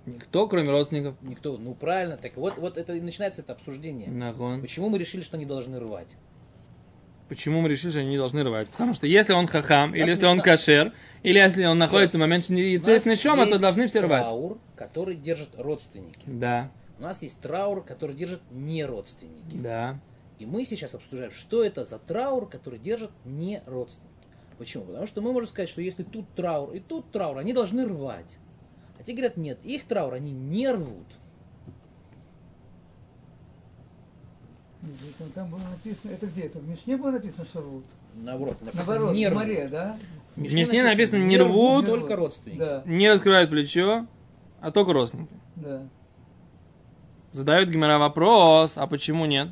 Никто, 0.07 0.47
кроме 0.47 0.71
родственников. 0.71 1.15
Никто. 1.21 1.57
Ну 1.57 1.75
правильно, 1.75 2.17
так 2.17 2.35
вот, 2.37 2.57
вот 2.57 2.77
это 2.77 2.93
и 2.93 3.01
начинается 3.01 3.41
это 3.41 3.53
обсуждение. 3.53 4.07
Нахон. 4.09 4.61
Почему 4.61 4.89
мы 4.89 4.97
решили, 4.97 5.21
что 5.21 5.35
они 5.37 5.45
должны 5.45 5.79
рвать? 5.79 6.15
Почему 7.29 7.59
мы 7.61 7.67
решили, 7.69 7.91
что 7.91 7.99
они 7.99 8.09
не 8.11 8.17
должны 8.17 8.41
рвать? 8.43 8.67
Потому 8.69 8.93
что 8.93 9.05
если 9.05 9.33
он 9.33 9.47
хахам, 9.47 9.93
или 9.93 10.07
если 10.09 10.25
он 10.25 10.39
кашер, 10.39 10.93
или 11.23 11.37
если 11.37 11.65
он 11.65 11.77
находится 11.77 12.17
в 12.17 12.21
момент 12.21 12.47
нас 12.49 12.57
естественной 12.57 13.17
шома, 13.17 13.45
то 13.47 13.59
должны 13.59 13.87
все 13.87 13.99
рвать. 13.99 14.23
траур, 14.23 14.57
который 14.77 15.15
держат 15.15 15.49
родственники. 15.57 16.21
Да, 16.25 16.71
У 16.99 17.03
нас 17.03 17.21
есть 17.21 17.39
траур, 17.41 17.83
который 17.83 18.15
держат 18.15 18.41
не 18.49 18.85
родственники. 18.85 19.55
да. 19.55 19.99
И 20.39 20.45
мы 20.45 20.65
сейчас 20.65 20.93
обсуждаем, 20.93 21.31
что 21.31 21.63
это 21.63 21.83
за 21.85 21.97
траур, 21.99 22.47
который 22.47 22.79
держат 22.79 23.11
не 23.25 23.61
родственники. 23.65 24.13
Почему? 24.57 24.85
Потому 24.85 25.07
что 25.07 25.21
мы 25.21 25.33
можем 25.33 25.49
сказать, 25.49 25.69
что 25.69 25.81
если 25.81 26.03
тут 26.03 26.25
траур 26.35 26.73
и 26.73 26.79
тут 26.79 27.11
траур, 27.11 27.37
они 27.37 27.53
должны 27.53 27.85
рвать. 27.85 28.37
А 28.99 29.03
те 29.03 29.13
говорят, 29.13 29.37
нет, 29.37 29.59
их 29.63 29.85
траур 29.85 30.13
они 30.15 30.31
не 30.31 30.69
рвут. 30.71 31.07
Там, 35.17 35.29
там 35.31 35.49
было 35.49 35.59
написано, 35.59 36.11
это 36.11 36.27
где? 36.27 36.43
Это 36.43 36.59
в 36.59 36.67
Мишне 36.67 36.97
было 36.97 37.11
написано, 37.11 37.45
что 37.45 37.61
рвут? 37.61 37.83
Наоборот, 38.15 38.61
написано 38.61 38.85
Наоборот, 38.93 39.15
не 39.15 39.25
в 39.25 39.29
рвут. 39.29 39.43
море, 39.43 39.67
да? 39.67 39.97
В 40.35 40.39
В 40.39 40.53
Мишне 40.53 40.83
написано, 40.83 41.23
не 41.23 41.37
рвут, 41.37 41.85
только 41.87 42.15
родственники. 42.15 42.59
Да, 42.59 42.83
не 42.85 43.09
раскрывают 43.09 43.49
плечо, 43.49 44.07
а 44.61 44.71
только 44.71 44.93
родственники. 44.93 45.33
да. 45.55 45.87
Задают 47.31 47.69
Гимера 47.69 47.99
вопрос, 47.99 48.73
а 48.77 48.87
почему 48.87 49.25
нет? 49.25 49.49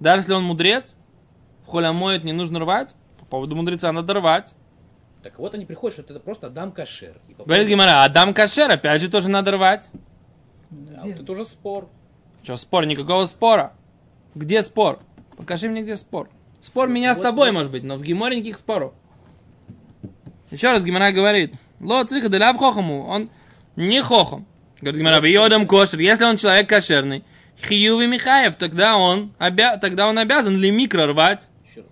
Даже 0.00 0.20
если 0.22 0.32
он 0.34 0.44
мудрец, 0.44 0.94
в 1.64 1.66
холе 1.68 1.90
моет 1.92 2.24
не 2.24 2.32
нужно 2.32 2.60
рвать, 2.60 2.94
по 3.18 3.24
поводу 3.26 3.56
мудреца 3.56 3.90
надо 3.92 4.14
рвать. 4.14 4.54
Так 5.22 5.38
вот 5.38 5.54
они 5.54 5.64
приходят, 5.64 5.98
что 5.98 6.12
это 6.12 6.20
просто 6.20 6.46
Адам 6.46 6.72
Кашер. 6.72 7.20
И 7.28 7.34
по 7.34 7.44
Говорит 7.44 7.68
Гимера, 7.68 8.04
Адам 8.04 8.32
Кашер, 8.32 8.70
опять 8.70 9.02
же, 9.02 9.10
тоже 9.10 9.28
надо 9.28 9.50
рвать. 9.52 9.88
А 10.96 11.06
вот 11.06 11.20
это 11.20 11.32
уже 11.32 11.44
спор. 11.44 11.88
Что, 12.42 12.56
спор? 12.56 12.86
Никакого 12.86 13.26
спора. 13.26 13.72
Где 14.34 14.62
спор? 14.62 15.00
Покажи 15.36 15.68
мне, 15.68 15.82
где 15.82 15.96
спор. 15.96 16.28
Спор 16.60 16.86
Вот- 16.86 16.94
меня 16.94 17.14
с 17.14 17.18
вот- 17.18 17.24
тобой, 17.24 17.48
вот. 17.50 17.56
может 17.58 17.72
быть, 17.72 17.82
но 17.82 17.96
в 17.96 18.02
Гиморе 18.02 18.36
никаких 18.36 18.58
споров. 18.58 18.92
Еще 20.50 20.70
раз 20.70 20.84
Гимара 20.84 21.12
говорит, 21.12 21.54
ло 21.80 22.04
цриха 22.04 22.28
деляв 22.28 22.56
хохаму, 22.56 23.06
он 23.06 23.28
не 23.76 24.00
хохам. 24.00 24.46
Говорит 24.80 25.00
Гимара, 25.00 25.26
йодам 25.26 25.66
кошер, 25.66 25.98
если 25.98 26.24
он 26.24 26.36
человек 26.36 26.68
кошерный, 26.68 27.24
хиюви 27.66 28.06
Михаев, 28.06 28.54
тогда 28.56 28.96
он, 28.96 29.32
обя... 29.38 29.76
тогда 29.78 30.08
он 30.08 30.18
обязан 30.18 30.56
ли 30.56 30.70
микро 30.70 31.06
рвать. 31.06 31.48
Еще 31.68 31.80
раз. 31.80 31.88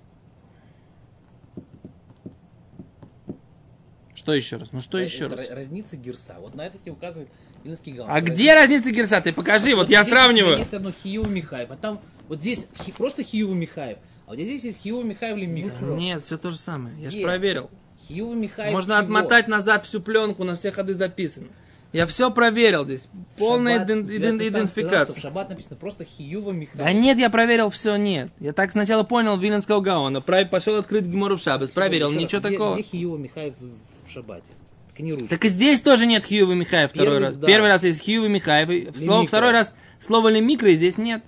Что 4.15 4.33
еще 4.35 4.57
раз? 4.57 4.69
Ну 4.73 4.81
что 4.81 4.99
Это 4.99 5.07
еще 5.11 5.27
раз? 5.27 5.41
ра- 5.49 5.55
Разница 5.55 5.97
гирса. 5.97 6.37
Вот 6.41 6.55
на 6.55 6.67
это 6.67 6.79
тебе 6.79 6.93
указывает 6.93 7.29
Вилинский 7.63 7.93
галс. 7.93 8.09
А 8.13 8.21
где 8.21 8.55
разница 8.55 8.91
Герса? 8.91 9.21
Ты 9.21 9.33
покажи, 9.33 9.75
вот 9.75 9.89
я 9.91 10.01
у 10.01 10.05
тебя 10.05 10.05
сравниваю. 10.05 10.59
Есть 10.59 10.73
одно 10.75 10.93
Хиюва 10.93 11.29
Михаев, 11.29 11.71
а 11.71 11.77
там 11.77 12.01
вот 12.29 12.41
здесь 12.41 12.67
хи- 12.85 12.93
просто 12.93 13.23
Хиюва 13.23 13.55
Михаев, 13.55 13.99
а 14.27 14.31
вот 14.31 14.35
здесь 14.37 14.65
есть 14.65 14.83
Хиюва 14.83 15.03
Михаев 15.03 15.37
или 15.37 15.47
Микро. 15.47 15.95
Нет, 15.95 16.23
все 16.23 16.39
то 16.39 16.51
же 16.51 16.59
самое. 16.59 16.97
Я 16.99 17.11
же 17.11 17.17
Где? 17.17 17.25
проверил. 17.25 17.71
Хиюва 18.07 18.35
Михаев 18.35 18.73
Можно 18.73 18.95
чего? 18.95 19.03
отмотать 19.05 19.49
назад 19.49 19.85
всю 19.85 20.01
пленку, 20.01 20.45
на 20.45 20.55
все 20.55 20.71
ходы 20.71 20.95
записано. 20.95 21.49
Я 21.93 22.07
все 22.07 22.31
проверил 22.31 22.85
здесь. 22.85 23.09
Полная 23.39 23.79
шаббат- 23.79 23.87
иден- 23.91 24.07
Да 24.07 24.13
иден- 24.15 24.39
ты 24.39 24.51
сам 24.51 24.67
сказал, 24.67 24.67
что 24.67 24.67
В 24.67 24.73
идентификация. 24.83 25.21
шаббат 25.23 25.49
написано 25.49 25.77
просто 25.77 26.05
Хиюва 26.05 26.51
Михаев. 26.53 26.79
Да 26.79 26.93
нет, 26.93 27.19
я 27.19 27.31
проверил 27.31 27.71
все, 27.71 27.97
нет. 27.97 28.29
Я 28.39 28.53
так 28.53 28.73
сначала 28.73 29.03
понял 29.03 29.39
Виленского 29.39 29.81
Гаона, 29.81 30.21
пошел 30.21 30.77
открыть 30.77 31.07
Гемору 31.07 31.37
в 31.37 31.41
Шабас, 31.41 31.71
проверил, 31.71 32.09
Еще 32.09 32.17
раз, 32.17 32.23
ничего 32.25 32.41
где- 32.41 32.51
такого. 32.51 32.75
Где 32.75 32.83
Хиюва 32.83 33.17
Михаев 33.17 33.55
в 33.59 34.07
в 34.07 34.11
шаббате? 34.11 34.53
Ткни 34.91 35.13
ручку. 35.13 35.29
Так 35.29 35.45
и 35.45 35.49
здесь 35.49 35.81
тоже 35.83 36.07
нет 36.07 36.25
Хьюва 36.27 36.53
Михаев 36.55 36.91
второй 36.91 37.07
Первый, 37.13 37.25
раз. 37.27 37.37
да. 37.37 37.47
Первый 37.47 37.69
раз 37.71 37.83
есть 37.85 38.05
Хьюва 38.05 38.27
Михаев, 38.29 38.71
и 38.71 38.91
слово, 38.99 39.21
микро. 39.23 39.29
второй 39.29 39.53
раз 39.53 39.73
слово 39.99 40.29
ли 40.29 40.41
микро 40.41 40.71
здесь 40.73 40.97
нет. 40.99 41.23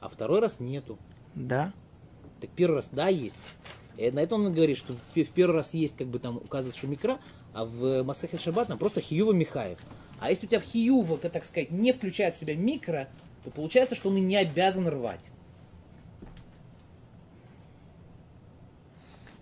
А 0.00 0.08
второй 0.08 0.40
раз 0.40 0.58
нету. 0.60 0.98
Да. 1.34 1.72
Так 2.40 2.50
первый 2.50 2.76
раз 2.76 2.88
да 2.92 3.08
есть. 3.08 3.36
И 3.96 4.10
на 4.10 4.20
это 4.20 4.34
он 4.34 4.52
говорит, 4.52 4.76
что 4.76 4.92
в 4.94 5.14
пе- 5.14 5.24
в 5.24 5.30
первый 5.30 5.56
раз 5.56 5.74
есть 5.74 5.96
как 5.96 6.08
бы 6.08 6.18
там 6.18 6.38
указывается, 6.38 6.78
что 6.78 6.88
микро, 6.88 7.18
а 7.52 7.64
в 7.64 8.02
Масахе 8.02 8.38
Шаббат 8.38 8.68
там 8.68 8.78
просто 8.78 9.00
Хиюва 9.00 9.32
Михаев. 9.32 9.78
А 10.20 10.30
если 10.30 10.46
у 10.46 10.48
тебя 10.48 10.60
в 10.60 10.64
Хиюва, 10.64 11.16
как 11.16 11.32
так 11.32 11.44
сказать, 11.44 11.70
не 11.70 11.92
включает 11.92 12.34
в 12.34 12.38
себя 12.38 12.56
микро, 12.56 13.08
то 13.44 13.50
получается, 13.50 13.94
что 13.94 14.08
он 14.08 14.16
и 14.16 14.20
не 14.20 14.36
обязан 14.36 14.88
рвать. 14.88 15.30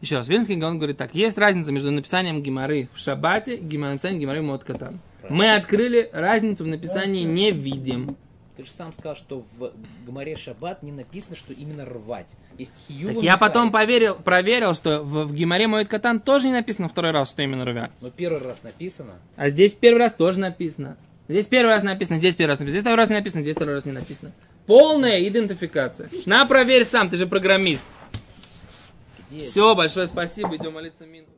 Еще 0.00 0.16
раз, 0.16 0.26
Вильнский 0.26 0.56
Гаон 0.56 0.78
говорит 0.78 0.96
так. 0.96 1.14
Есть 1.14 1.38
разница 1.38 1.70
между 1.70 1.92
написанием 1.92 2.42
Гимары 2.42 2.88
в 2.92 2.98
Шаббате 2.98 3.54
и 3.54 3.78
написанием 3.78 4.20
Гимары 4.20 4.42
в 4.42 4.44
Моткатан. 4.44 4.98
Мы 5.28 5.54
открыли 5.54 6.10
разницу 6.12 6.64
в 6.64 6.66
написании 6.66 7.22
не 7.22 7.52
видим. 7.52 8.16
Ты 8.56 8.64
же 8.64 8.70
сам 8.70 8.92
сказал, 8.92 9.16
что 9.16 9.40
в 9.40 9.72
Гамаре 10.04 10.36
Шаббат 10.36 10.82
не 10.82 10.92
написано, 10.92 11.36
что 11.36 11.54
именно 11.54 11.86
рвать. 11.86 12.36
Есть 12.58 12.72
Хиюва 12.86 13.14
Так 13.14 13.22
я 13.22 13.38
потом 13.38 13.72
поверил, 13.72 14.14
проверил, 14.14 14.74
что 14.74 15.02
в, 15.02 15.26
в 15.26 15.34
Гимаре 15.34 15.68
Моет 15.68 15.88
Катан 15.88 16.20
тоже 16.20 16.48
не 16.48 16.52
написано 16.52 16.88
второй 16.90 17.12
раз, 17.12 17.30
что 17.30 17.42
именно 17.42 17.64
рвать. 17.64 17.92
Но 18.02 18.10
первый 18.10 18.42
раз 18.42 18.62
написано. 18.62 19.14
А 19.36 19.48
здесь 19.48 19.72
первый 19.72 20.00
раз 20.00 20.12
тоже 20.12 20.38
написано. 20.38 20.98
Здесь 21.28 21.46
первый 21.46 21.70
раз 21.70 21.82
написано, 21.82 22.18
здесь 22.18 22.34
первый 22.34 22.50
раз 22.50 22.58
написано, 22.58 22.72
здесь 22.72 22.82
второй 22.82 22.98
раз 22.98 23.08
не 23.08 23.14
написано, 23.14 23.42
здесь 23.42 23.54
второй 23.56 23.74
раз 23.76 23.84
не 23.86 23.92
написано. 23.92 24.32
Полная 24.66 25.26
идентификация. 25.26 26.10
На, 26.26 26.44
проверь 26.44 26.84
сам, 26.84 27.08
ты 27.08 27.16
же 27.16 27.26
программист. 27.26 27.84
Где 29.30 29.40
Все, 29.40 29.74
большое 29.74 30.06
спасибо, 30.08 30.56
идем 30.56 30.74
молиться 30.74 31.06
Мину. 31.06 31.28